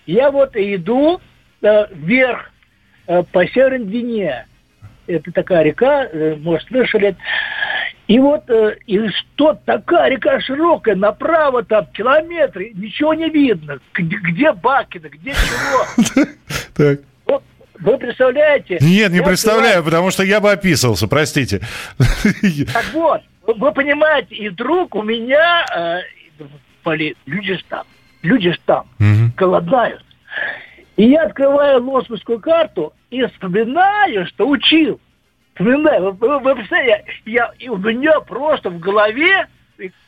Я 0.07 0.31
вот 0.31 0.57
иду 0.57 1.21
э, 1.63 1.87
вверх 1.95 2.51
э, 3.07 3.23
по 3.33 3.47
Северной 3.47 3.87
Двине. 3.87 4.47
Это 5.07 5.31
такая 5.33 5.63
река, 5.63 6.05
э, 6.05 6.37
может, 6.37 6.67
слышали. 6.69 7.17
И 8.09 8.19
вот, 8.19 8.49
э, 8.49 8.77
и 8.87 9.07
что 9.09 9.53
такая 9.67 10.11
река 10.11 10.41
широкая, 10.41 10.97
направо 10.97 11.63
там 11.63 11.87
километры, 11.93 12.73
ничего 12.75 13.13
не 13.13 13.29
видно. 13.29 13.79
Где, 13.93 14.17
где 14.17 14.53
Бакина, 14.53 15.09
где 15.09 15.33
чего. 15.33 16.25
Так. 16.75 17.01
Вы 17.81 17.97
представляете? 17.99 18.79
Нет, 18.81 19.13
не 19.13 19.23
представляю, 19.23 19.85
потому 19.85 20.11
что 20.11 20.25
я 20.25 20.41
бы 20.41 20.51
описывался, 20.51 21.07
простите. 21.07 21.61
Так 22.73 22.87
вот, 22.93 23.21
вы- 23.47 23.73
понимаете, 23.73 24.35
и 24.35 24.49
вдруг 24.49 24.95
у 24.97 25.03
меня, 25.03 25.65
э, 25.77 26.01
люди 27.27 27.57
ж 27.57 27.63
там, 27.69 27.85
люди 28.23 28.53
ж 28.53 28.59
там, 28.65 28.87
голодают. 29.37 30.03
И 30.97 31.05
я 31.05 31.25
открываю 31.25 31.85
лосманскую 31.85 32.41
карту 32.41 32.93
и 33.11 33.25
вспоминаю, 33.27 34.27
что 34.27 34.49
учил. 34.49 35.01
Вспоминаю, 35.59 36.13
вы, 36.13 36.39
вы- 36.39 36.55
представляете, 36.55 37.05
я, 37.27 37.51
у 37.71 37.77
меня 37.77 38.21
просто 38.21 38.71
в 38.71 38.79
голове 38.79 39.47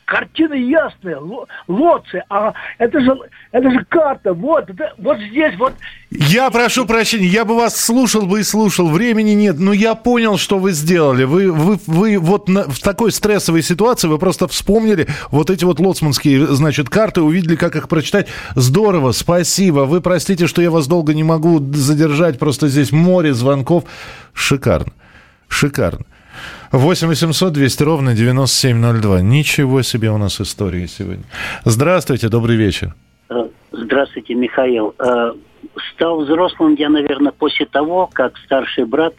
картина 0.03 0.53
ясная, 0.55 1.17
ло- 1.19 1.45
лоция, 1.69 2.25
а 2.29 2.51
это 2.77 2.99
же, 2.99 3.17
это 3.53 3.71
же 3.71 3.85
карта, 3.87 4.33
вот, 4.33 4.69
это, 4.69 4.93
вот 4.97 5.17
здесь, 5.19 5.55
вот 5.57 5.73
Я 6.09 6.51
прошу 6.51 6.85
прощения, 6.85 7.27
я 7.27 7.45
бы 7.45 7.55
вас 7.55 7.77
слушал 7.79 8.25
бы 8.25 8.41
и 8.41 8.43
слушал, 8.43 8.89
времени 8.89 9.31
нет, 9.31 9.57
но 9.59 9.71
я 9.71 9.95
понял, 9.95 10.37
что 10.37 10.59
вы 10.59 10.73
сделали. 10.73 11.23
Вы, 11.23 11.53
вы, 11.53 11.79
вы 11.87 12.17
вот 12.17 12.49
на- 12.49 12.65
в 12.69 12.79
такой 12.79 13.13
стрессовой 13.13 13.61
ситуации 13.63 14.09
вы 14.09 14.17
просто 14.19 14.49
вспомнили 14.49 15.07
вот 15.29 15.49
эти 15.49 15.63
вот 15.63 15.79
лоцманские, 15.79 16.47
значит, 16.47 16.89
карты, 16.89 17.21
увидели, 17.21 17.55
как 17.55 17.77
их 17.77 17.87
прочитать. 17.87 18.27
Здорово, 18.55 19.13
спасибо. 19.13 19.81
Вы 19.85 20.01
простите, 20.01 20.47
что 20.47 20.61
я 20.61 20.69
вас 20.71 20.87
долго 20.87 21.13
не 21.13 21.23
могу 21.23 21.59
задержать, 21.73 22.37
просто 22.39 22.67
здесь 22.67 22.91
море 22.91 23.33
звонков. 23.33 23.85
Шикарно, 24.33 24.91
шикарно. 25.51 26.05
8 26.71 27.07
800 27.07 27.53
200 27.53 27.83
ровно 27.83 28.13
9702. 28.13 29.21
Ничего 29.21 29.81
себе 29.81 30.09
у 30.09 30.17
нас 30.17 30.39
истории 30.39 30.85
сегодня. 30.87 31.23
Здравствуйте, 31.65 32.29
добрый 32.29 32.55
вечер. 32.55 32.93
Э, 33.29 33.47
Здравствуйте, 33.71 34.33
Михаил. 34.33 34.95
Э, 34.99 35.33
Стал 35.93 36.21
взрослым 36.21 36.75
я, 36.75 36.89
наверное, 36.89 37.31
после 37.31 37.65
того, 37.65 38.09
как 38.11 38.37
старший 38.45 38.85
брат 38.85 39.13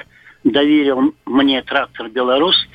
доверил 0.45 1.14
мне 1.25 1.62
трактор 1.62 2.09
«Беларусь». 2.09 2.68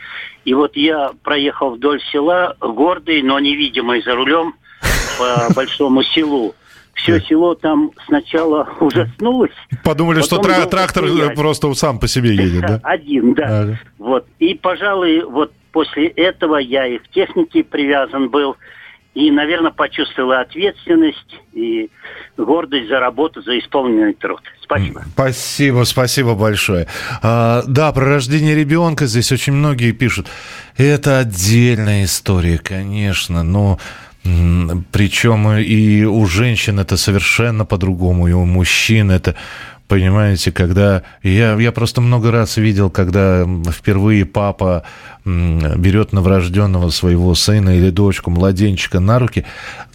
И 0.46 0.54
вот 0.54 0.78
я 0.78 1.12
проехал 1.24 1.72
вдоль 1.72 2.00
села, 2.12 2.56
гордый, 2.62 3.22
но 3.22 3.40
невидимый 3.40 4.02
за 4.02 4.16
рулем 4.16 4.56
по 5.20 5.54
большому 5.56 6.04
селу. 6.04 6.56
Все 6.98 7.22
село 7.22 7.54
там 7.56 7.92
сначала 8.08 8.68
ужаснулось. 8.80 9.52
Подумали, 9.84 10.22
что 10.22 10.40
тра- 10.40 10.66
трактор 10.66 11.06
э, 11.06 11.10
стояли. 11.10 11.36
просто 11.36 11.74
сам 11.76 12.00
по 12.00 12.08
себе 12.08 12.36
едет, 12.36 12.62
да? 12.62 12.80
Один, 12.84 13.34
да. 13.34 13.62
Ага. 13.62 13.80
Вот. 14.00 14.26
И, 14.40 14.56
пожалуй, 14.56 15.22
вот 15.24 15.54
после 15.72 16.08
этого 16.08 16.58
я 16.58 16.88
и 16.88 16.98
к 16.98 17.08
технике 17.10 17.64
привязан 17.64 18.30
был. 18.30 18.58
И, 19.14 19.32
наверное, 19.32 19.72
почувствовал 19.72 20.34
ответственность 20.34 21.40
и 21.54 21.90
гордость 22.38 22.88
за 22.88 23.00
работу, 23.00 23.42
за 23.42 23.58
исполненный 23.58 24.14
труд. 24.14 24.42
Спасибо. 24.62 25.04
Спасибо, 25.14 25.84
спасибо 25.86 26.36
большое. 26.36 26.88
А, 27.24 27.64
да, 27.68 27.92
про 27.94 28.06
рождение 28.06 28.54
ребенка 28.54 29.08
здесь 29.08 29.32
очень 29.32 29.54
многие 29.54 29.92
пишут. 29.92 30.28
Это 30.78 31.20
отдельная 31.20 32.04
история, 32.04 32.60
конечно, 32.60 33.42
но 33.42 33.80
причем 34.24 35.50
и 35.58 36.04
у 36.04 36.26
женщин 36.26 36.80
это 36.80 36.98
совершенно 36.98 37.66
по-другому, 37.66 38.28
и 38.28 38.34
у 38.34 38.46
мужчин 38.46 39.12
это 39.12 39.36
Понимаете, 39.88 40.52
когда 40.52 41.04
я, 41.24 41.56
я 41.56 41.72
просто 41.72 42.02
много 42.02 42.30
раз 42.30 42.58
видел, 42.58 42.90
когда 42.90 43.48
впервые 43.72 44.26
папа 44.26 44.84
берет 45.24 46.12
новорожденного 46.12 46.90
своего 46.90 47.34
сына 47.36 47.78
или 47.78 47.90
дочку, 47.90 48.30
младенчика 48.30 49.00
на 49.00 49.18
руки, 49.18 49.46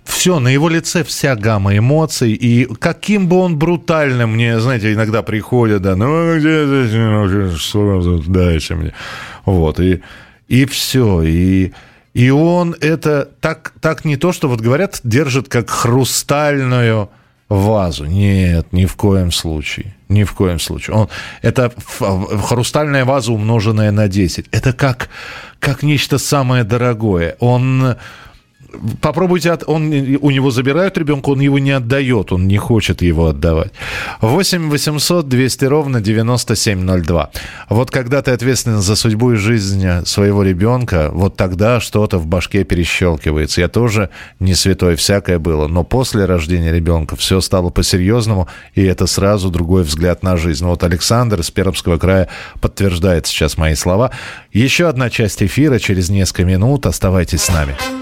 все, 0.04 0.38
на 0.40 0.48
его 0.48 0.70
лице 0.70 1.04
вся 1.04 1.36
гамма 1.36 1.76
эмоций, 1.76 2.32
и 2.32 2.64
каким 2.64 3.28
бы 3.28 3.36
он 3.36 3.58
брутальным 3.58 4.32
мне, 4.32 4.58
знаете, 4.60 4.94
иногда 4.94 5.22
приходит, 5.22 5.82
да, 5.82 5.94
ну 5.94 6.38
где 6.38 6.64
здесь, 6.66 7.60
что 7.60 8.22
дайте 8.26 8.74
мне, 8.74 8.94
вот, 9.44 9.78
и, 9.78 10.00
и 10.48 10.64
все, 10.64 11.22
и, 11.22 11.72
и 12.14 12.30
он 12.30 12.76
это 12.80 13.28
так, 13.40 13.72
так 13.80 14.04
не 14.04 14.16
то, 14.16 14.32
что 14.32 14.48
вот 14.48 14.60
говорят, 14.60 15.00
держит 15.02 15.48
как 15.48 15.70
хрустальную 15.70 17.10
вазу. 17.48 18.04
Нет, 18.04 18.72
ни 18.72 18.86
в 18.86 18.96
коем 18.96 19.32
случае. 19.32 19.94
Ни 20.08 20.24
в 20.24 20.32
коем 20.32 20.58
случае. 20.58 20.96
Он, 20.96 21.08
это 21.42 21.72
хрустальная 21.98 23.04
ваза, 23.04 23.32
умноженная 23.32 23.90
на 23.92 24.08
10. 24.08 24.46
Это 24.50 24.72
как, 24.72 25.08
как 25.58 25.82
нечто 25.82 26.18
самое 26.18 26.64
дорогое. 26.64 27.36
Он... 27.40 27.96
Попробуйте, 29.00 29.52
от, 29.52 29.64
он, 29.66 29.86
у 30.20 30.30
него 30.30 30.50
забирают 30.50 30.96
ребенка, 30.98 31.30
он 31.30 31.40
его 31.40 31.58
не 31.58 31.70
отдает, 31.72 32.32
он 32.32 32.48
не 32.48 32.56
хочет 32.56 33.02
его 33.02 33.28
отдавать. 33.28 33.72
8 34.20 34.70
800 34.70 35.28
200 35.28 35.64
ровно 35.66 36.00
9702. 36.00 37.30
Вот 37.68 37.90
когда 37.90 38.22
ты 38.22 38.30
ответственен 38.30 38.80
за 38.80 38.96
судьбу 38.96 39.32
и 39.32 39.36
жизнь 39.36 40.04
своего 40.04 40.42
ребенка, 40.42 41.10
вот 41.12 41.36
тогда 41.36 41.80
что-то 41.80 42.18
в 42.18 42.26
башке 42.26 42.64
перещелкивается. 42.64 43.60
Я 43.60 43.68
тоже 43.68 44.10
не 44.40 44.54
святой, 44.54 44.96
всякое 44.96 45.38
было, 45.38 45.68
но 45.68 45.84
после 45.84 46.24
рождения 46.24 46.72
ребенка 46.72 47.16
все 47.16 47.40
стало 47.40 47.70
по-серьезному, 47.70 48.48
и 48.74 48.82
это 48.82 49.06
сразу 49.06 49.50
другой 49.50 49.82
взгляд 49.82 50.22
на 50.22 50.36
жизнь. 50.36 50.64
Вот 50.64 50.82
Александр 50.84 51.40
из 51.40 51.50
Пермского 51.50 51.98
края 51.98 52.28
подтверждает 52.60 53.26
сейчас 53.26 53.56
мои 53.56 53.74
слова. 53.74 54.10
Еще 54.52 54.88
одна 54.88 55.10
часть 55.10 55.42
эфира 55.42 55.78
через 55.78 56.08
несколько 56.08 56.44
минут. 56.44 56.86
Оставайтесь 56.86 57.42
с 57.42 57.48
нами. 57.48 58.01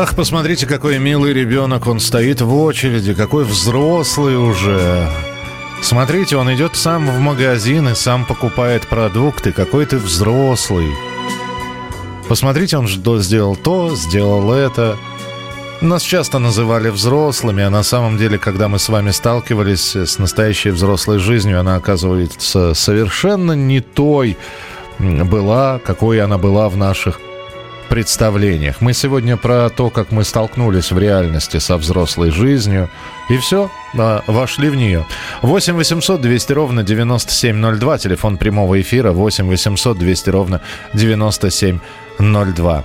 Ах, 0.00 0.14
посмотрите, 0.14 0.64
какой 0.64 1.00
милый 1.00 1.32
ребенок, 1.32 1.88
он 1.88 1.98
стоит 1.98 2.40
в 2.40 2.54
очереди, 2.54 3.14
какой 3.14 3.44
взрослый 3.44 4.36
уже. 4.36 5.10
Смотрите, 5.82 6.36
он 6.36 6.54
идет 6.54 6.76
сам 6.76 7.10
в 7.10 7.18
магазин 7.18 7.88
и 7.88 7.96
сам 7.96 8.24
покупает 8.24 8.86
продукты, 8.86 9.50
какой 9.50 9.86
ты 9.86 9.96
взрослый. 9.96 10.86
Посмотрите, 12.28 12.78
он 12.78 12.86
сделал 12.86 13.56
то, 13.56 13.96
сделал 13.96 14.52
это. 14.52 14.96
Нас 15.80 16.02
часто 16.02 16.38
называли 16.38 16.90
взрослыми, 16.90 17.64
а 17.64 17.70
на 17.70 17.82
самом 17.82 18.18
деле, 18.18 18.38
когда 18.38 18.68
мы 18.68 18.78
с 18.78 18.88
вами 18.88 19.10
сталкивались 19.10 19.96
с 19.96 20.20
настоящей 20.20 20.70
взрослой 20.70 21.18
жизнью, 21.18 21.58
она 21.58 21.74
оказывается 21.74 22.72
совершенно 22.72 23.50
не 23.50 23.80
той 23.80 24.36
была, 25.00 25.80
какой 25.80 26.20
она 26.20 26.38
была 26.38 26.68
в 26.68 26.76
наших 26.76 27.18
представлениях. 27.88 28.80
Мы 28.80 28.92
сегодня 28.92 29.36
про 29.36 29.68
то, 29.70 29.90
как 29.90 30.12
мы 30.12 30.24
столкнулись 30.24 30.92
в 30.92 30.98
реальности 30.98 31.58
со 31.58 31.76
взрослой 31.76 32.30
жизнью. 32.30 32.88
И 33.28 33.36
все, 33.38 33.70
а, 33.96 34.22
вошли 34.26 34.68
в 34.68 34.76
нее. 34.76 35.06
8 35.42 35.74
800 35.74 36.20
200 36.20 36.52
ровно 36.52 36.82
9702. 36.82 37.98
Телефон 37.98 38.36
прямого 38.36 38.80
эфира 38.80 39.12
8 39.12 39.48
800 39.48 39.98
200 39.98 40.30
ровно 40.30 40.60
9702. 40.94 42.84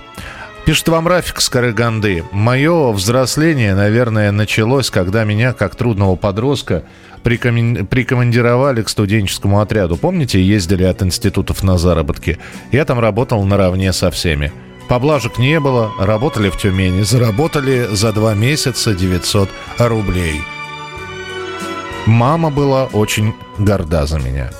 Пишет 0.65 0.87
вам 0.87 1.07
Рафик 1.09 1.41
с 1.41 1.49
Караганды. 1.49 2.23
Мое 2.31 2.93
взросление, 2.93 3.75
наверное, 3.75 4.31
началось, 4.31 4.89
когда 4.89 5.25
меня, 5.25 5.51
как 5.51 5.75
трудного 5.75 6.15
подростка, 6.15 6.83
прикомандировали 7.21 8.81
к 8.81 8.89
студенческому 8.89 9.59
отряду. 9.59 9.97
Помните, 9.97 10.41
ездили 10.41 10.83
от 10.83 11.03
институтов 11.03 11.63
на 11.63 11.77
заработки? 11.77 12.37
Я 12.71 12.85
там 12.85 12.99
работал 12.99 13.43
наравне 13.43 13.91
со 13.91 14.09
всеми. 14.09 14.53
Поблажек 14.87 15.37
не 15.37 15.59
было, 15.59 15.91
работали 15.99 16.49
в 16.49 16.57
Тюмени. 16.57 17.03
Заработали 17.03 17.87
за 17.91 18.11
два 18.11 18.33
месяца 18.33 18.93
900 18.93 19.49
рублей. 19.79 20.41
Мама 22.05 22.49
была 22.51 22.85
очень 22.85 23.33
горда 23.57 24.05
за 24.05 24.19
меня. 24.19 24.51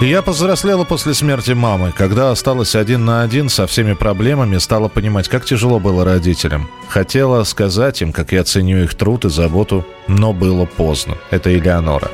Я 0.00 0.22
повзрослела 0.22 0.84
после 0.84 1.12
смерти 1.12 1.50
мамы. 1.50 1.92
Когда 1.96 2.30
осталась 2.30 2.76
один 2.76 3.04
на 3.04 3.22
один 3.22 3.48
со 3.48 3.66
всеми 3.66 3.94
проблемами, 3.94 4.58
стала 4.58 4.86
понимать, 4.86 5.28
как 5.28 5.44
тяжело 5.44 5.80
было 5.80 6.04
родителям. 6.04 6.68
Хотела 6.88 7.42
сказать 7.42 8.00
им, 8.00 8.12
как 8.12 8.30
я 8.30 8.44
ценю 8.44 8.84
их 8.84 8.94
труд 8.94 9.24
и 9.24 9.28
заботу, 9.28 9.84
но 10.06 10.32
было 10.32 10.66
поздно. 10.66 11.16
Это 11.30 11.52
Элеонора. 11.52 12.12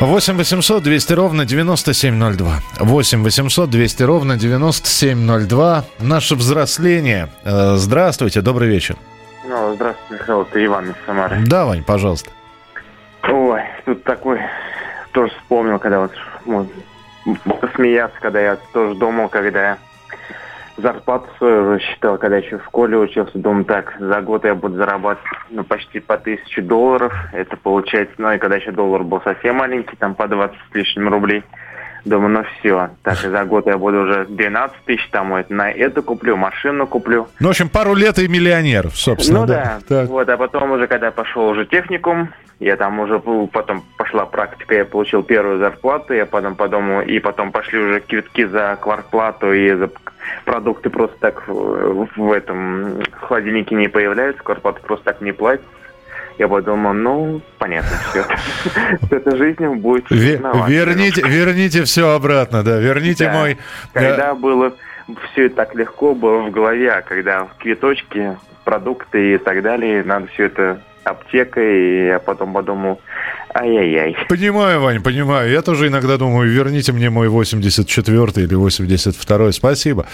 8 0.00 0.36
800 0.36 0.82
200 0.82 1.12
ровно 1.14 1.44
9702. 1.44 2.60
8 2.78 3.22
800 3.24 3.70
200 3.70 4.02
ровно 4.04 4.36
9702. 4.36 5.84
Наше 5.98 6.34
взросление. 6.36 7.28
Э, 7.44 7.74
Здравствуйте, 7.76 8.40
добрый 8.40 8.68
вечер. 8.68 8.96
Ну, 9.44 9.74
здравствуйте, 9.74 10.14
Михаил, 10.22 10.42
это 10.42 10.64
Иван 10.64 10.90
из 10.90 10.94
Самары. 11.04 11.40
Да, 11.46 11.64
Вань, 11.64 11.82
пожалуйста. 11.82 12.30
Ой, 13.24 13.62
тут 13.86 14.04
такой 14.04 14.38
тоже 15.12 15.32
вспомнил, 15.40 15.78
когда 15.80 16.00
вот, 16.00 16.12
вот 16.44 16.68
посмеяться, 17.60 18.16
когда 18.20 18.40
я 18.40 18.56
тоже 18.72 18.94
думал, 18.94 19.28
когда 19.28 19.70
я 19.70 19.78
зарплату 20.78 21.28
свою 21.38 21.74
рассчитал, 21.74 22.18
когда 22.18 22.36
еще 22.38 22.58
в 22.58 22.64
школе 22.64 22.96
учился, 22.96 23.38
думаю, 23.38 23.64
так, 23.64 23.94
за 23.98 24.20
год 24.20 24.44
я 24.44 24.54
буду 24.54 24.76
зарабатывать 24.76 25.26
ну, 25.50 25.64
почти 25.64 26.00
по 26.00 26.16
тысяче 26.16 26.62
долларов. 26.62 27.12
Это 27.32 27.56
получается, 27.56 28.14
ну 28.18 28.32
и 28.32 28.38
когда 28.38 28.56
еще 28.56 28.72
доллар 28.72 29.02
был 29.02 29.20
совсем 29.22 29.56
маленький, 29.56 29.96
там 29.96 30.14
по 30.14 30.28
20 30.28 30.56
с 30.56 30.74
лишним 30.74 31.08
рублей. 31.08 31.44
Думаю, 32.04 32.30
ну 32.30 32.44
все, 32.58 32.90
так 33.02 33.22
и 33.24 33.28
за 33.28 33.44
год 33.44 33.66
я 33.66 33.76
буду 33.76 34.02
уже 34.02 34.24
12 34.26 34.76
тысяч, 34.84 35.06
там 35.10 35.30
вот, 35.30 35.50
на 35.50 35.70
это 35.70 36.00
куплю, 36.00 36.36
машину 36.36 36.86
куплю. 36.86 37.26
Ну, 37.40 37.48
в 37.48 37.50
общем, 37.50 37.68
пару 37.68 37.94
лет 37.94 38.18
и 38.18 38.28
миллионер, 38.28 38.88
собственно. 38.90 39.40
Ну 39.40 39.46
да, 39.46 39.78
Так. 39.86 40.08
вот, 40.08 40.28
а 40.28 40.36
потом 40.36 40.70
уже, 40.70 40.86
когда 40.86 41.10
пошел 41.10 41.48
уже 41.48 41.66
техникум, 41.66 42.30
я 42.60 42.76
там 42.76 42.98
уже, 42.98 43.20
потом 43.52 43.84
пошла 43.96 44.26
практика, 44.26 44.74
я 44.74 44.84
получил 44.84 45.22
первую 45.22 45.58
зарплату, 45.58 46.12
я 46.12 46.26
потом 46.26 46.56
подумал, 46.56 47.02
и 47.02 47.18
потом 47.20 47.52
пошли 47.52 47.78
уже 47.78 48.00
квитки 48.00 48.44
за 48.46 48.76
квартплату 48.80 49.52
и 49.52 49.72
за 49.74 49.90
продукты 50.44 50.90
просто 50.90 51.16
так 51.20 51.46
в, 51.46 52.08
в 52.16 52.32
этом 52.32 53.00
холодильнике 53.12 53.74
не 53.76 53.88
появляются, 53.88 54.42
квартплата 54.42 54.80
просто 54.80 55.04
так 55.04 55.20
не 55.20 55.32
платится. 55.32 55.68
Я 56.38 56.46
подумал, 56.46 56.92
ну, 56.94 57.40
понятно 57.58 57.96
все. 58.10 58.24
Эта 59.10 59.36
жизнь 59.36 59.66
будет 59.76 60.08
Ве- 60.10 60.38
сложновато. 60.38 60.70
верните, 60.70 61.22
верните 61.26 61.82
все 61.82 62.10
обратно, 62.14 62.62
да. 62.62 62.78
Верните 62.78 63.28
мой. 63.28 63.58
Когда 63.92 64.34
было 64.34 64.72
все 65.32 65.48
так 65.48 65.74
легко 65.74 66.14
было 66.14 66.42
в 66.42 66.50
голове, 66.52 66.92
а 66.92 67.02
когда 67.02 67.48
квиточки, 67.58 68.36
продукты 68.64 69.34
и 69.34 69.38
так 69.38 69.62
далее, 69.62 70.04
надо 70.04 70.28
все 70.28 70.44
это 70.44 70.80
аптека, 71.10 71.60
и 71.60 72.06
я 72.06 72.18
потом 72.18 72.52
подумал, 72.52 73.00
ай-яй-яй. 73.54 74.16
Понимаю, 74.28 74.80
Вань, 74.80 75.02
понимаю. 75.02 75.50
Я 75.50 75.62
тоже 75.62 75.88
иногда 75.88 76.16
думаю, 76.16 76.50
верните 76.50 76.92
мне 76.92 77.10
мой 77.10 77.28
84 77.28 78.44
или 78.44 78.54
82 78.54 79.52
Спасибо. 79.52 80.06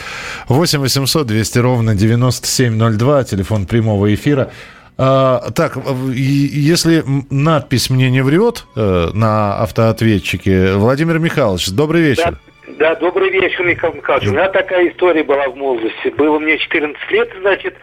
8 0.48 0.78
800 0.80 1.26
200 1.26 1.58
ровно 1.58 1.94
9702, 1.94 3.24
телефон 3.24 3.66
прямого 3.66 4.12
эфира. 4.14 4.50
А, 4.96 5.50
так, 5.54 5.76
если 6.12 7.02
надпись 7.30 7.90
мне 7.90 8.10
не 8.10 8.22
врет 8.22 8.64
э, 8.76 9.08
на 9.12 9.56
автоответчике, 9.58 10.74
Владимир 10.74 11.18
Михайлович, 11.18 11.68
добрый 11.70 12.02
вечер. 12.02 12.38
Да, 12.78 12.94
добрый 12.96 13.30
вечер, 13.30 13.64
Михаил 13.64 13.94
Михайлович. 13.94 14.28
У 14.28 14.32
меня 14.32 14.48
такая 14.48 14.88
история 14.88 15.22
была 15.22 15.48
в 15.48 15.56
молодости. 15.56 16.08
Было 16.16 16.38
мне 16.38 16.58
14 16.58 17.10
лет, 17.10 17.30
значит, 17.40 17.74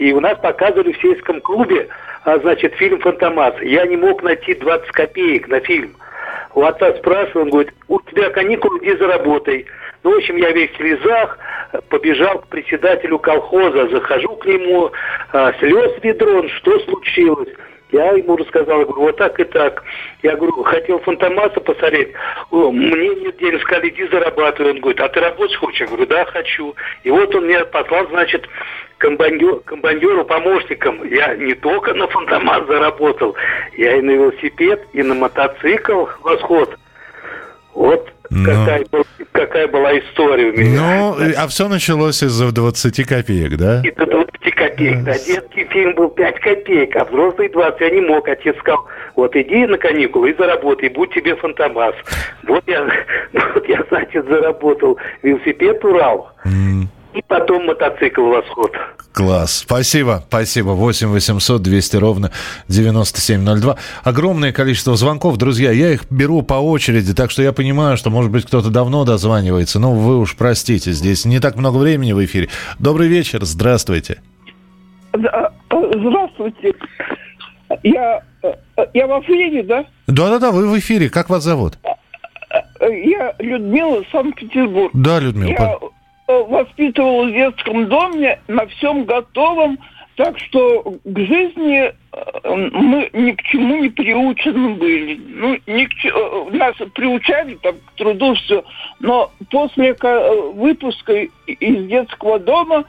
и 0.00 0.14
у 0.14 0.20
нас 0.20 0.38
показывали 0.38 0.92
в 0.92 1.00
сельском 1.02 1.42
клубе, 1.42 1.86
а, 2.24 2.38
значит, 2.38 2.74
фильм 2.76 3.00
«Фантомас». 3.00 3.54
Я 3.60 3.84
не 3.84 3.98
мог 3.98 4.22
найти 4.22 4.54
20 4.54 4.90
копеек 4.92 5.46
на 5.48 5.60
фильм. 5.60 5.94
У 6.54 6.62
отца 6.62 6.94
спрашиваю, 6.94 7.44
он 7.44 7.50
говорит, 7.50 7.74
у 7.86 8.00
тебя 8.00 8.30
каникулы, 8.30 8.78
иди 8.78 8.96
заработай. 8.96 9.66
Ну, 10.02 10.14
в 10.14 10.16
общем, 10.16 10.36
я 10.36 10.52
весь 10.52 10.70
в 10.70 10.76
слезах, 10.78 11.38
побежал 11.90 12.38
к 12.38 12.46
председателю 12.46 13.18
колхоза, 13.18 13.88
захожу 13.88 14.36
к 14.36 14.46
нему, 14.46 14.90
а, 15.34 15.52
слез 15.58 15.92
ведрон, 16.02 16.48
что 16.48 16.80
случилось? 16.80 17.50
Я 17.92 18.12
ему 18.12 18.36
рассказал, 18.36 18.84
говорю, 18.84 19.02
вот 19.02 19.16
так 19.16 19.38
и 19.40 19.44
так. 19.44 19.82
Я 20.22 20.36
говорю, 20.36 20.62
хотел 20.62 21.00
фантомаса 21.00 21.60
посмотреть. 21.60 22.10
О, 22.50 22.70
мне 22.70 23.08
нет 23.16 23.36
денег, 23.38 23.62
сказали, 23.62 23.88
иди 23.88 24.06
зарабатывай. 24.08 24.72
Он 24.72 24.80
говорит, 24.80 25.00
а 25.00 25.08
ты 25.08 25.20
работать 25.20 25.56
хочешь? 25.56 25.80
Я 25.80 25.86
говорю, 25.86 26.06
да, 26.06 26.24
хочу. 26.26 26.74
И 27.02 27.10
вот 27.10 27.34
он 27.34 27.48
меня 27.48 27.64
послал, 27.64 28.06
значит, 28.08 28.46
комбайнеру, 28.98 30.24
помощником. 30.24 31.02
Я 31.04 31.34
не 31.34 31.54
только 31.54 31.94
на 31.94 32.06
фантомас 32.06 32.66
заработал, 32.66 33.34
я 33.76 33.96
и 33.96 34.00
на 34.02 34.10
велосипед, 34.10 34.86
и 34.92 35.02
на 35.02 35.14
мотоцикл 35.14 36.06
восход. 36.22 36.76
Вот 37.74 38.08
какая, 38.44 38.84
была, 38.90 39.04
какая 39.32 39.68
была 39.68 39.98
история 39.98 40.50
у 40.50 40.52
меня. 40.52 40.80
Ну, 40.80 41.16
а 41.36 41.48
все 41.48 41.68
началось 41.68 42.22
из-за 42.22 42.52
20 42.52 43.06
копеек, 43.06 43.56
да? 43.56 43.82
И 43.84 43.90
до 43.92 44.06
20 44.06 44.19
копеек. 44.48 45.04
Да, 45.04 45.12
детский 45.12 45.64
фильм 45.66 45.94
был 45.94 46.08
5 46.08 46.40
копеек, 46.40 46.96
а 46.96 47.04
взрослый 47.04 47.48
20. 47.48 47.80
Я 47.80 47.90
не 47.90 48.00
мог. 48.00 48.26
Отец 48.28 48.56
сказал, 48.58 48.86
вот 49.16 49.36
иди 49.36 49.66
на 49.66 49.76
каникулы 49.76 50.30
и 50.30 50.36
заработай, 50.36 50.88
будь 50.88 51.12
тебе 51.12 51.36
фантомас. 51.36 51.94
Вот 52.44 52.64
я, 52.66 52.88
вот 53.54 53.68
я, 53.68 53.84
значит, 53.90 54.26
заработал 54.26 54.98
велосипед 55.22 55.84
Урал. 55.84 56.30
И 57.14 57.22
потом 57.26 57.66
мотоцикл 57.66 58.22
«Восход». 58.22 58.70
Класс. 59.12 59.58
Спасибо, 59.66 60.22
спасибо. 60.28 60.70
8 60.70 61.08
800 61.08 61.60
200 61.60 61.96
ровно 61.96 62.30
9702. 62.68 63.76
Огромное 64.04 64.52
количество 64.52 64.94
звонков, 64.96 65.36
друзья. 65.36 65.72
Я 65.72 65.92
их 65.92 66.02
беру 66.10 66.42
по 66.42 66.54
очереди, 66.54 67.12
так 67.12 67.32
что 67.32 67.42
я 67.42 67.52
понимаю, 67.52 67.96
что, 67.96 68.10
может 68.10 68.30
быть, 68.30 68.46
кто-то 68.46 68.70
давно 68.70 69.04
дозванивается. 69.04 69.80
Но 69.80 69.92
вы 69.94 70.18
уж 70.18 70.36
простите, 70.36 70.92
здесь 70.92 71.24
не 71.24 71.40
так 71.40 71.56
много 71.56 71.78
времени 71.78 72.12
в 72.12 72.24
эфире. 72.24 72.48
Добрый 72.78 73.08
вечер, 73.08 73.44
здравствуйте. 73.44 74.22
Э, 75.12 75.18
Здравствуйте. 75.70 76.72
Я, 77.82 78.22
э, 78.42 78.52
я 78.94 79.06
в 79.08 79.20
эфире, 79.22 79.62
да? 79.64 79.84
Да-да-да, 80.06 80.52
вы 80.52 80.68
в 80.68 80.78
эфире. 80.78 81.10
Как 81.10 81.28
вас 81.30 81.42
зовут? 81.42 81.78
Э, 82.80 82.86
Я 82.90 83.34
Людмила, 83.40 84.02
Санкт-Петербург. 84.12 84.90
Да, 84.94 85.18
Людмила. 85.18 85.50
Я 85.50 85.78
воспитывала 86.48 87.24
в 87.26 87.32
детском 87.32 87.86
доме 87.88 88.38
на 88.48 88.66
всем 88.66 89.04
готовом, 89.04 89.78
так 90.16 90.38
что 90.38 90.82
к 91.04 91.18
жизни 91.18 91.92
э, 92.12 92.54
мы 92.72 93.08
ни 93.12 93.30
к 93.32 93.42
чему 93.44 93.76
не 93.76 93.88
приучены 93.88 94.70
были. 94.74 95.18
Ну, 95.26 95.58
ни 95.66 95.84
к 95.86 95.94
че- 95.94 96.10
э, 96.14 96.56
нас 96.56 96.74
приучали 96.94 97.54
там, 97.62 97.74
к 97.86 97.92
труду 97.96 98.34
все, 98.34 98.62
но 99.00 99.30
после 99.50 99.94
ка- 99.94 100.08
э, 100.08 100.50
выпуска 100.52 101.12
из 101.46 101.86
детского 101.86 102.38
дома 102.38 102.84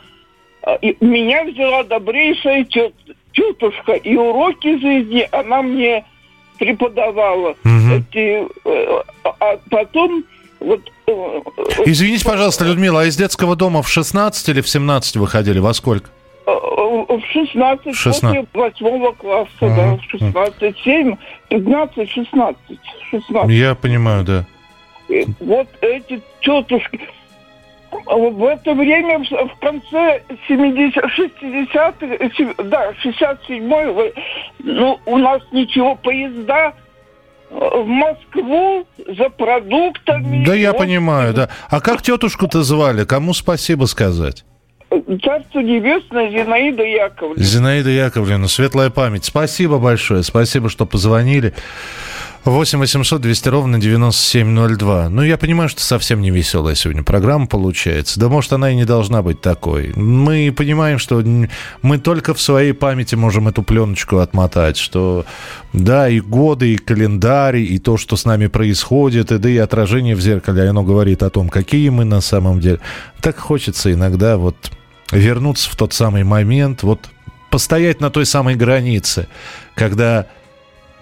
э, 0.63 0.77
меня 0.99 1.45
взяла 1.45 1.83
добрейшая 1.83 2.65
тет- 2.65 3.15
тетушка, 3.33 3.93
и 3.93 4.15
уроки 4.15 4.77
жизни 4.79 5.25
она 5.31 5.61
мне 5.61 6.03
преподавала. 6.59 7.55
Эти, 7.97 8.45
э, 8.65 9.03
а- 9.23 9.35
а 9.39 9.57
потом 9.69 10.23
вот 10.59 10.81
э, 11.11 11.41
э, 11.57 11.83
Извините, 11.85 12.25
пожалуйста, 12.25 12.65
Людмила, 12.65 13.01
а 13.01 13.05
из 13.05 13.15
детского 13.17 13.55
дома 13.55 13.81
в 13.81 13.89
16 13.89 14.49
или 14.49 14.61
в 14.61 14.69
17 14.69 15.17
выходили? 15.17 15.59
Во 15.59 15.73
сколько? 15.73 16.09
э, 16.47 16.51
в 16.51 17.21
16, 17.31 17.95
16. 17.95 18.49
после 18.49 18.89
8 18.89 19.13
класса, 19.15 19.49
да, 19.61 19.95
в 19.95 20.01
16, 20.09 20.77
7, 20.83 21.15
15, 21.49 22.09
16, 22.09 22.57
16. 23.11 23.49
Я 23.51 23.75
понимаю, 23.75 24.23
да. 24.23 24.45
И 25.09 25.25
вот 25.39 25.67
эти 25.81 26.21
тетушки. 26.41 26.99
В 28.05 28.45
это 28.45 28.73
время, 28.73 29.19
в 29.19 29.59
конце 29.59 30.23
70 30.47 30.95
60-х, 30.95 32.05
э, 32.05 32.29
се- 32.37 32.55
да, 32.63 32.93
67-й, 33.03 33.91
вы- 33.91 34.13
ну, 34.59 34.97
у 35.05 35.17
нас 35.17 35.41
ничего, 35.51 35.95
поезда 35.95 36.73
в 37.51 37.85
Москву 37.85 38.85
за 39.17 39.29
продуктами. 39.29 40.45
Да 40.45 40.53
я 40.55 40.71
Вот 40.71 40.79
понимаю, 40.79 41.33
да. 41.33 41.49
А 41.69 41.81
как 41.81 42.01
тетушку-то 42.01 42.63
звали? 42.63 43.03
Кому 43.03 43.33
спасибо 43.33 43.85
сказать? 43.85 44.45
Царство 44.89 45.59
небесное 45.59 46.29
Зинаида 46.31 46.83
Яковлевна. 46.83 47.43
Зинаида 47.43 47.89
Яковлевна, 47.89 48.47
светлая 48.47 48.89
память. 48.89 49.25
Спасибо 49.25 49.77
большое. 49.79 50.23
Спасибо, 50.23 50.69
что 50.69 50.85
позвонили. 50.85 51.53
8 52.43 52.79
800 52.79 53.21
200 53.21 53.49
ровно 53.49 53.79
9702. 53.79 55.09
Ну, 55.09 55.21
я 55.21 55.37
понимаю, 55.37 55.69
что 55.69 55.81
совсем 55.83 56.21
не 56.21 56.31
веселая 56.31 56.73
сегодня 56.73 57.03
программа 57.03 57.45
получается. 57.45 58.19
Да, 58.19 58.29
может, 58.29 58.51
она 58.53 58.71
и 58.71 58.75
не 58.75 58.85
должна 58.85 59.21
быть 59.21 59.41
такой. 59.41 59.93
Мы 59.95 60.51
понимаем, 60.51 60.97
что 60.97 61.23
мы 61.83 61.99
только 61.99 62.33
в 62.33 62.41
своей 62.41 62.73
памяти 62.73 63.13
можем 63.13 63.47
эту 63.47 63.61
пленочку 63.61 64.17
отмотать, 64.17 64.77
что 64.77 65.25
да, 65.71 66.09
и 66.09 66.19
годы, 66.19 66.73
и 66.73 66.77
календарь, 66.77 67.57
и 67.57 67.77
то, 67.77 67.97
что 67.97 68.15
с 68.15 68.25
нами 68.25 68.47
происходит, 68.47 69.31
и 69.31 69.37
да 69.37 69.47
и 69.47 69.57
отражение 69.57 70.15
в 70.15 70.21
зеркале, 70.21 70.67
оно 70.67 70.81
говорит 70.81 71.21
о 71.21 71.29
том, 71.29 71.47
какие 71.47 71.89
мы 71.89 72.05
на 72.05 72.21
самом 72.21 72.59
деле. 72.59 72.79
Так 73.21 73.37
хочется 73.37 73.93
иногда 73.93 74.37
вот 74.37 74.55
вернуться 75.11 75.69
в 75.69 75.75
тот 75.75 75.93
самый 75.93 76.23
момент, 76.23 76.81
вот 76.81 77.07
постоять 77.51 78.01
на 78.01 78.09
той 78.09 78.25
самой 78.25 78.55
границе, 78.55 79.27
когда 79.75 80.25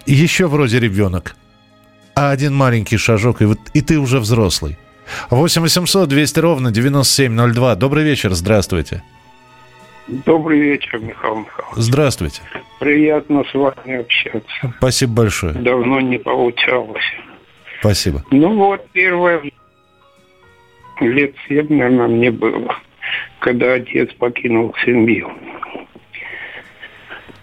еще 0.06 0.46
вроде 0.46 0.80
ребенок, 0.80 1.36
а 2.14 2.30
один 2.30 2.54
маленький 2.54 2.96
шажок, 2.96 3.42
и, 3.42 3.44
вот, 3.44 3.58
и 3.74 3.80
ты 3.80 3.98
уже 3.98 4.20
взрослый. 4.20 4.76
8 5.30 5.62
800 5.62 6.08
200 6.08 6.38
ровно 6.38 6.70
9702. 6.70 7.74
Добрый 7.76 8.04
вечер, 8.04 8.32
здравствуйте. 8.32 9.02
Добрый 10.08 10.58
вечер, 10.58 10.98
Михаил 10.98 11.36
Михайлович. 11.36 11.76
Здравствуйте. 11.76 12.42
Приятно 12.80 13.44
с 13.44 13.54
вами 13.54 14.00
общаться. 14.00 14.74
Спасибо 14.78 15.12
большое. 15.12 15.54
Давно 15.54 16.00
не 16.00 16.18
получалось. 16.18 17.04
Спасибо. 17.80 18.24
Ну 18.30 18.56
вот, 18.56 18.84
первое 18.92 19.42
лет 21.00 21.34
семь, 21.48 21.68
наверное, 21.70 22.08
мне 22.08 22.30
было, 22.30 22.76
когда 23.38 23.74
отец 23.74 24.12
покинул 24.14 24.74
семью. 24.84 25.30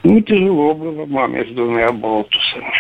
Ну, 0.10 0.22
тяжело 0.22 0.74
было 0.74 1.06
маме 1.06 1.44
с 1.44 1.50
двумя 1.50 1.92
болтусами. 1.92 2.72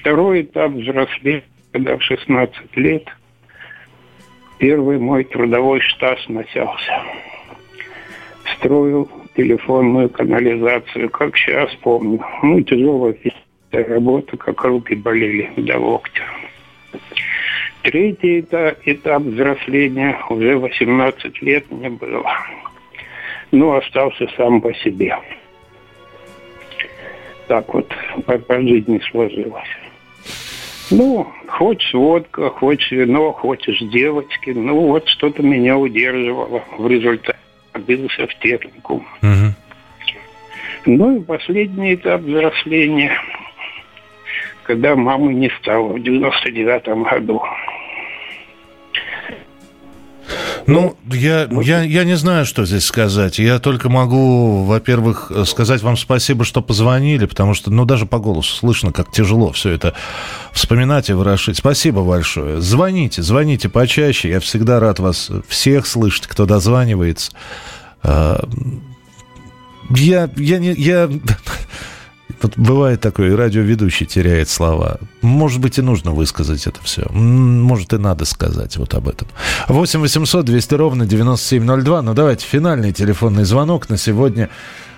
Второй 0.00 0.42
этап 0.42 0.72
взросления, 0.72 1.44
когда 1.70 1.96
в 1.96 2.02
16 2.02 2.76
лет, 2.76 3.04
первый 4.58 4.98
мой 4.98 5.22
трудовой 5.22 5.78
штаз 5.78 6.18
начался. 6.26 7.04
Строил 8.56 9.08
телефонную 9.36 10.10
канализацию, 10.10 11.08
как 11.08 11.36
сейчас 11.36 11.72
помню. 11.76 12.20
Ну, 12.42 12.60
тяжелая 12.62 13.14
работа, 13.70 14.36
как 14.36 14.64
руки 14.64 14.96
болели 14.96 15.52
до 15.56 15.78
локтя. 15.78 16.24
Третий 17.82 18.40
этап, 18.40 18.78
этап 18.84 19.22
взросления, 19.22 20.18
уже 20.28 20.58
18 20.58 21.42
лет 21.42 21.70
мне 21.70 21.90
было. 21.90 22.28
Ну, 23.52 23.76
остался 23.76 24.26
сам 24.36 24.60
по 24.60 24.74
себе 24.74 25.16
так 27.46 27.72
вот 27.72 27.88
по, 28.26 28.38
по 28.38 28.60
жизни 28.60 29.00
сложилось. 29.10 29.68
Ну, 30.90 31.26
хочешь 31.48 31.94
водка, 31.94 32.50
хочешь 32.50 32.90
вино, 32.90 33.32
хочешь 33.32 33.78
девочки. 33.90 34.50
Ну, 34.50 34.88
вот 34.88 35.08
что-то 35.08 35.42
меня 35.42 35.78
удерживало. 35.78 36.62
В 36.78 36.86
результате 36.86 37.38
бился 37.86 38.26
в 38.26 38.34
технику. 38.38 39.04
Угу. 39.22 39.54
Ну 40.86 41.16
и 41.16 41.24
последний 41.24 41.94
этап 41.94 42.20
взросления, 42.20 43.12
когда 44.64 44.94
мамы 44.94 45.32
не 45.32 45.50
стало 45.60 45.88
в 45.88 45.96
99-м 45.96 47.04
году. 47.04 47.42
Ну, 50.66 50.96
я, 51.10 51.48
я, 51.62 51.82
я 51.82 52.04
не 52.04 52.16
знаю, 52.16 52.46
что 52.46 52.64
здесь 52.64 52.84
сказать. 52.84 53.38
Я 53.38 53.58
только 53.58 53.88
могу, 53.90 54.64
во-первых, 54.64 55.30
сказать 55.46 55.82
вам 55.82 55.96
спасибо, 55.96 56.44
что 56.44 56.62
позвонили, 56.62 57.26
потому 57.26 57.54
что, 57.54 57.70
ну, 57.70 57.84
даже 57.84 58.06
по 58.06 58.18
голосу 58.18 58.54
слышно, 58.56 58.92
как 58.92 59.12
тяжело 59.12 59.52
все 59.52 59.70
это 59.70 59.94
вспоминать 60.52 61.10
и 61.10 61.12
ворошить. 61.12 61.58
Спасибо 61.58 62.02
большое. 62.02 62.60
Звоните, 62.60 63.22
звоните 63.22 63.68
почаще. 63.68 64.30
Я 64.30 64.40
всегда 64.40 64.80
рад 64.80 65.00
вас 65.00 65.30
всех 65.48 65.86
слышать, 65.86 66.26
кто 66.26 66.46
дозванивается. 66.46 67.32
А, 68.02 68.48
я, 69.90 70.30
я, 70.36 70.58
не, 70.58 70.72
я 70.72 71.10
Вот 72.42 72.56
бывает 72.56 73.00
такое, 73.00 73.36
радиоведущий 73.36 74.06
теряет 74.06 74.48
слова. 74.48 74.98
Может 75.22 75.60
быть, 75.60 75.78
и 75.78 75.82
нужно 75.82 76.12
высказать 76.12 76.66
это 76.66 76.82
все. 76.82 77.06
Может, 77.10 77.92
и 77.92 77.98
надо 77.98 78.24
сказать 78.24 78.76
вот 78.76 78.94
об 78.94 79.08
этом. 79.08 79.28
8 79.68 80.00
800 80.00 80.44
200 80.44 80.74
ровно 80.74 81.06
9702. 81.06 82.02
Ну, 82.02 82.14
давайте, 82.14 82.46
финальный 82.46 82.92
телефонный 82.92 83.44
звонок 83.44 83.88
на 83.88 83.96
сегодня. 83.96 84.50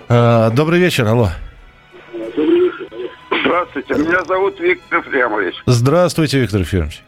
А, 0.09 0.49
добрый 0.51 0.79
вечер, 0.79 1.07
алло. 1.07 1.29
Здравствуйте, 3.31 3.93
меня 3.95 4.23
зовут 4.25 4.59
Виктор 4.59 4.99
Ефремович. 4.99 5.55
Здравствуйте, 5.65 6.39
Виктор 6.39 6.61
Ефремович. 6.61 7.03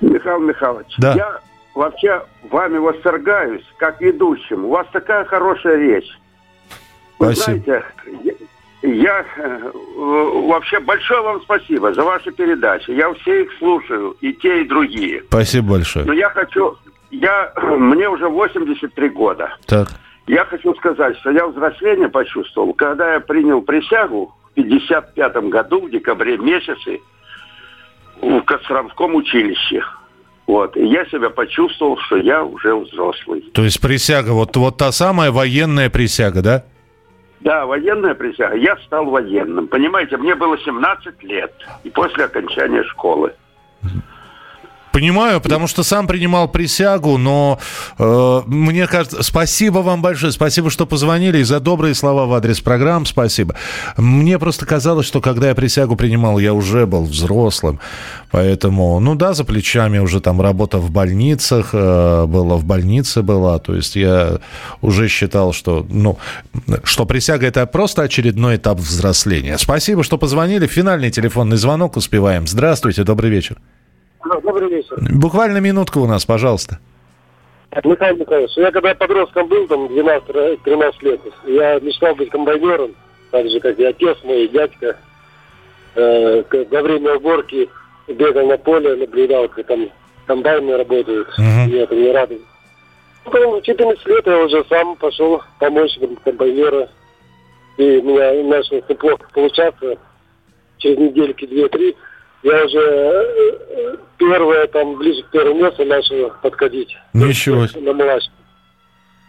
Михаил 0.00 0.40
Михайлович, 0.40 0.94
да. 0.98 1.14
я 1.14 1.40
вообще 1.74 2.24
вами 2.50 2.78
восторгаюсь 2.78 3.64
как 3.78 4.00
ведущим. 4.00 4.66
У 4.66 4.70
вас 4.70 4.86
такая 4.92 5.24
хорошая 5.24 5.76
речь. 5.76 6.18
Вы 7.18 7.34
Спасибо. 7.34 7.64
знаете, 7.64 7.86
я 8.82 9.24
э, 9.36 9.70
вообще 10.46 10.80
большое 10.80 11.22
вам 11.22 11.40
спасибо 11.42 11.94
за 11.94 12.02
ваши 12.02 12.32
передачи. 12.32 12.90
Я 12.90 13.12
все 13.14 13.44
их 13.44 13.52
слушаю, 13.58 14.16
и 14.20 14.32
те, 14.32 14.62
и 14.62 14.68
другие. 14.68 15.22
Спасибо 15.28 15.72
большое. 15.72 16.04
Но 16.04 16.12
я 16.12 16.28
хочу, 16.30 16.76
я, 17.10 17.52
мне 17.78 18.08
уже 18.08 18.28
83 18.28 19.08
года. 19.10 19.56
Так. 19.66 19.88
Я 20.26 20.44
хочу 20.44 20.74
сказать, 20.74 21.16
что 21.18 21.30
я 21.30 21.46
взросление 21.46 22.08
почувствовал, 22.08 22.74
когда 22.74 23.14
я 23.14 23.20
принял 23.20 23.62
присягу 23.62 24.34
в 24.50 24.54
55 24.54 25.36
году, 25.48 25.86
в 25.86 25.90
декабре 25.90 26.36
месяце, 26.38 27.00
в 28.20 28.40
Костромском 28.42 29.14
училище. 29.14 29.82
Вот. 30.46 30.76
И 30.76 30.86
я 30.86 31.04
себя 31.06 31.30
почувствовал, 31.30 31.96
что 31.98 32.16
я 32.16 32.42
уже 32.42 32.74
взрослый. 32.74 33.42
То 33.52 33.62
есть 33.62 33.80
присяга, 33.80 34.30
вот, 34.30 34.56
вот 34.56 34.76
та 34.76 34.92
самая 34.92 35.30
военная 35.30 35.88
присяга, 35.88 36.42
да? 36.42 36.64
Да, 37.42 37.66
военная 37.66 38.14
присяга. 38.14 38.56
Я 38.56 38.76
стал 38.78 39.06
военным. 39.06 39.66
Понимаете, 39.66 40.16
мне 40.16 40.34
было 40.34 40.56
17 40.58 41.22
лет. 41.24 41.52
И 41.82 41.90
после 41.90 42.24
окончания 42.24 42.84
школы. 42.84 43.34
Понимаю, 44.92 45.40
потому 45.40 45.66
что 45.66 45.82
сам 45.82 46.06
принимал 46.06 46.48
присягу, 46.48 47.16
но 47.16 47.58
э, 47.98 48.42
мне 48.46 48.86
кажется, 48.86 49.22
спасибо 49.22 49.78
вам 49.78 50.02
большое, 50.02 50.32
спасибо, 50.32 50.70
что 50.70 50.86
позвонили 50.86 51.38
и 51.38 51.44
за 51.44 51.60
добрые 51.60 51.94
слова 51.94 52.26
в 52.26 52.34
адрес 52.34 52.60
программ, 52.60 53.06
спасибо. 53.06 53.54
Мне 53.96 54.38
просто 54.38 54.66
казалось, 54.66 55.06
что 55.06 55.22
когда 55.22 55.48
я 55.48 55.54
присягу 55.54 55.96
принимал, 55.96 56.38
я 56.38 56.52
уже 56.52 56.86
был 56.86 57.04
взрослым, 57.04 57.80
поэтому, 58.30 59.00
ну 59.00 59.14
да, 59.14 59.32
за 59.32 59.44
плечами 59.44 59.98
уже 59.98 60.20
там 60.20 60.42
работа 60.42 60.76
в 60.78 60.90
больницах, 60.90 61.70
э, 61.72 62.26
была 62.26 62.56
в 62.56 62.64
больнице 62.64 63.22
была, 63.22 63.58
то 63.58 63.74
есть 63.74 63.96
я 63.96 64.40
уже 64.82 65.08
считал, 65.08 65.54
что, 65.54 65.86
ну, 65.88 66.18
что 66.84 67.06
присяга 67.06 67.46
это 67.46 67.64
просто 67.66 68.02
очередной 68.02 68.56
этап 68.56 68.78
взросления. 68.78 69.56
Спасибо, 69.56 70.02
что 70.02 70.18
позвонили. 70.18 70.66
Финальный 70.66 71.10
телефонный 71.10 71.56
звонок 71.56 71.96
успеваем. 71.96 72.46
Здравствуйте, 72.46 73.04
добрый 73.04 73.30
вечер. 73.30 73.56
Добрый 74.40 74.70
вечер. 74.70 74.96
Буквально 75.12 75.58
минутка 75.58 75.98
у 75.98 76.06
нас, 76.06 76.24
пожалуйста. 76.24 76.78
Михаил 77.84 78.16
Михайлович, 78.16 78.50
я 78.56 78.70
когда 78.70 78.94
подростком 78.94 79.48
был, 79.48 79.66
там, 79.66 79.86
12-13 79.86 80.92
лет, 81.00 81.20
я 81.46 81.80
мечтал 81.80 82.14
быть 82.14 82.30
комбайнером, 82.30 82.94
так 83.30 83.48
же, 83.48 83.60
как 83.60 83.78
и 83.78 83.84
отец 83.84 84.18
мой, 84.24 84.44
и 84.44 84.48
дядька. 84.48 84.96
Э, 85.94 86.42
во 86.70 86.82
время 86.82 87.16
уборки 87.16 87.68
бегал 88.08 88.46
на 88.46 88.58
поле, 88.58 88.94
наблюдал, 88.96 89.48
как 89.48 89.66
там 89.66 89.88
комбайны 90.26 90.76
работают. 90.76 91.28
Меня 91.38 91.82
это 91.82 91.94
не 91.94 92.12
радует. 92.12 92.42
Потом 93.24 93.60
в 93.60 93.62
14 93.62 94.06
лет 94.06 94.26
я 94.26 94.38
уже 94.38 94.64
сам 94.68 94.96
пошел 94.96 95.42
помочь 95.58 95.98
комбайнера. 96.24 96.88
И 97.78 97.98
у 97.98 98.02
меня 98.02 98.42
начало 98.44 98.82
неплохо 98.88 99.26
получаться. 99.32 99.96
Через 100.78 100.98
недельки 100.98 101.46
две-три 101.46 101.96
я 102.42 102.64
уже 102.64 102.78
э, 102.78 103.96
первое, 104.18 104.66
там, 104.68 104.96
ближе 104.96 105.22
к 105.22 105.30
первому 105.30 105.64
месту 105.64 105.84
начал 105.84 106.32
подходить. 106.42 106.96
Ничего. 107.12 107.66
На 107.80 107.92
младшем. 107.92 108.32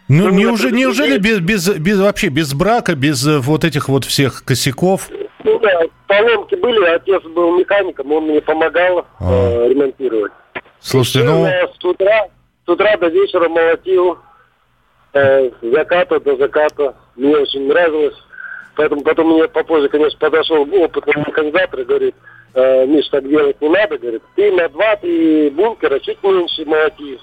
Ну, 0.08 0.28
неужели, 0.30 0.74
неужели 0.74 1.18
без, 1.18 1.40
без, 1.40 1.68
без, 1.78 1.98
вообще 1.98 2.28
без 2.28 2.52
брака, 2.52 2.94
без 2.94 3.26
э, 3.26 3.38
вот 3.38 3.64
этих 3.64 3.88
вот 3.88 4.04
всех 4.04 4.44
косяков? 4.44 5.08
Ну 5.42 5.58
да, 5.60 5.80
поломки 6.06 6.54
были, 6.56 6.84
отец 6.86 7.22
был 7.22 7.58
механиком, 7.58 8.12
он 8.12 8.24
мне 8.24 8.40
помогал 8.42 9.06
э, 9.20 9.68
ремонтировать. 9.68 10.32
Слушайте, 10.80 11.24
ну... 11.24 11.46
С 11.46 11.84
утра, 11.84 12.26
с 12.66 12.68
утра 12.68 12.96
до 12.98 13.08
вечера 13.08 13.48
молотил, 13.48 14.18
э, 15.14 15.50
с 15.50 15.74
заката 15.74 16.20
до 16.20 16.36
заката. 16.36 16.94
Мне 17.16 17.36
очень 17.36 17.66
нравилось. 17.66 18.16
Поэтому 18.76 19.02
потом 19.02 19.32
мне 19.32 19.48
попозже, 19.48 19.88
конечно, 19.88 20.18
подошел 20.18 20.62
опытный 20.62 21.14
механизатор 21.26 21.80
и 21.80 21.84
говорит, 21.84 22.14
э, 22.54 22.86
Миш, 22.86 23.08
так 23.10 23.28
делать 23.28 23.60
не 23.60 23.68
надо, 23.68 23.98
говорит, 23.98 24.22
ты 24.36 24.50
на 24.52 24.68
два-три 24.68 25.50
бункера 25.50 25.98
чуть 26.00 26.22
меньше 26.22 26.64
молоти, 26.64 27.18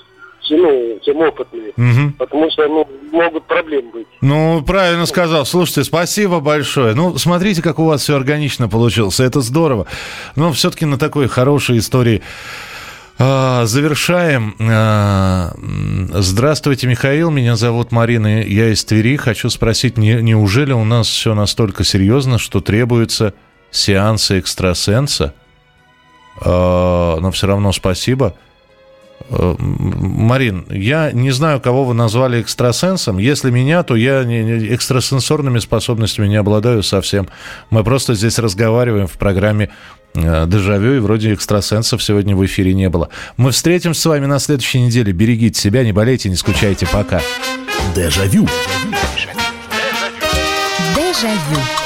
чем, 0.48 0.62
ну, 0.62 1.00
чем 1.04 1.18
опытные, 1.18 1.72
Мгм. 1.78 2.14
потому 2.14 2.50
что, 2.52 2.68
ну, 2.68 2.88
могут 3.12 3.46
проблемы 3.46 3.92
быть. 3.92 4.08
Ну, 4.22 4.62
правильно 4.66 5.06
сказал. 5.06 5.46
Слушайте, 5.46 5.84
спасибо 5.84 6.40
большое. 6.40 6.94
Ну, 6.96 7.18
смотрите, 7.18 7.62
как 7.62 7.80
у 7.80 7.86
вас 7.86 8.02
все 8.02 8.16
органично 8.16 8.68
получилось. 8.68 9.20
Это 9.20 9.42
здорово. 9.42 9.86
Но 10.36 10.52
все-таки 10.52 10.86
на 10.86 10.98
такой 10.98 11.28
хорошей 11.28 11.78
истории 11.78 12.22
а, 13.20 13.66
завершаем. 13.66 14.56
А, 14.60 15.52
Здравствуйте, 16.14 16.88
Михаил. 16.88 17.30
Меня 17.30 17.56
зовут 17.56 17.92
Марина. 17.92 18.42
Я 18.44 18.70
из 18.70 18.84
Твери. 18.84 19.16
Хочу 19.18 19.50
спросить, 19.50 19.98
не- 19.98 20.22
неужели 20.22 20.74
у 20.74 20.84
нас 20.84 21.08
все 21.08 21.34
настолько 21.36 21.84
серьезно, 21.84 22.40
что 22.40 22.62
требуются 22.62 23.34
сеансы 23.72 24.40
экстрасенса? 24.40 25.34
А, 26.40 27.20
Но 27.20 27.32
все 27.32 27.48
равно 27.48 27.72
спасибо. 27.72 28.36
М, 29.30 29.56
Марин, 29.60 30.66
я 30.70 31.12
не 31.12 31.32
знаю, 31.32 31.62
кого 31.62 31.86
вы 31.86 31.94
назвали 31.94 32.42
экстрасенсом. 32.42 33.18
Если 33.18 33.50
меня, 33.52 33.84
то 33.84 33.96
я 33.96 34.24
экстрасенсорными 34.24 35.60
способностями 35.60 36.28
не 36.28 36.36
обладаю 36.38 36.84
совсем. 36.84 37.30
Мы 37.70 37.84
просто 37.84 38.14
здесь 38.16 38.40
разговариваем 38.40 39.08
в 39.08 39.14
программе 39.14 39.70
э, 40.16 40.46
«Дежавю», 40.48 40.96
и 40.96 41.00
вроде 41.00 41.34
экстрасенсов 41.34 42.04
сегодня 42.04 42.36
в 42.36 42.46
эфире 42.46 42.74
не 42.74 42.90
было. 42.90 43.10
Мы 43.38 43.52
встретимся 43.52 44.02
с 44.02 44.06
вами 44.06 44.26
на 44.26 44.40
следующей 44.40 44.82
неделе. 44.82 45.14
Берегите 45.14 45.60
себя, 45.60 45.84
не 45.84 45.92
болейте, 45.94 46.30
не 46.30 46.36
скучайте. 46.36 46.88
Пока. 46.88 47.22
Дежавю. 47.96 48.48
Дежавю. 50.96 51.81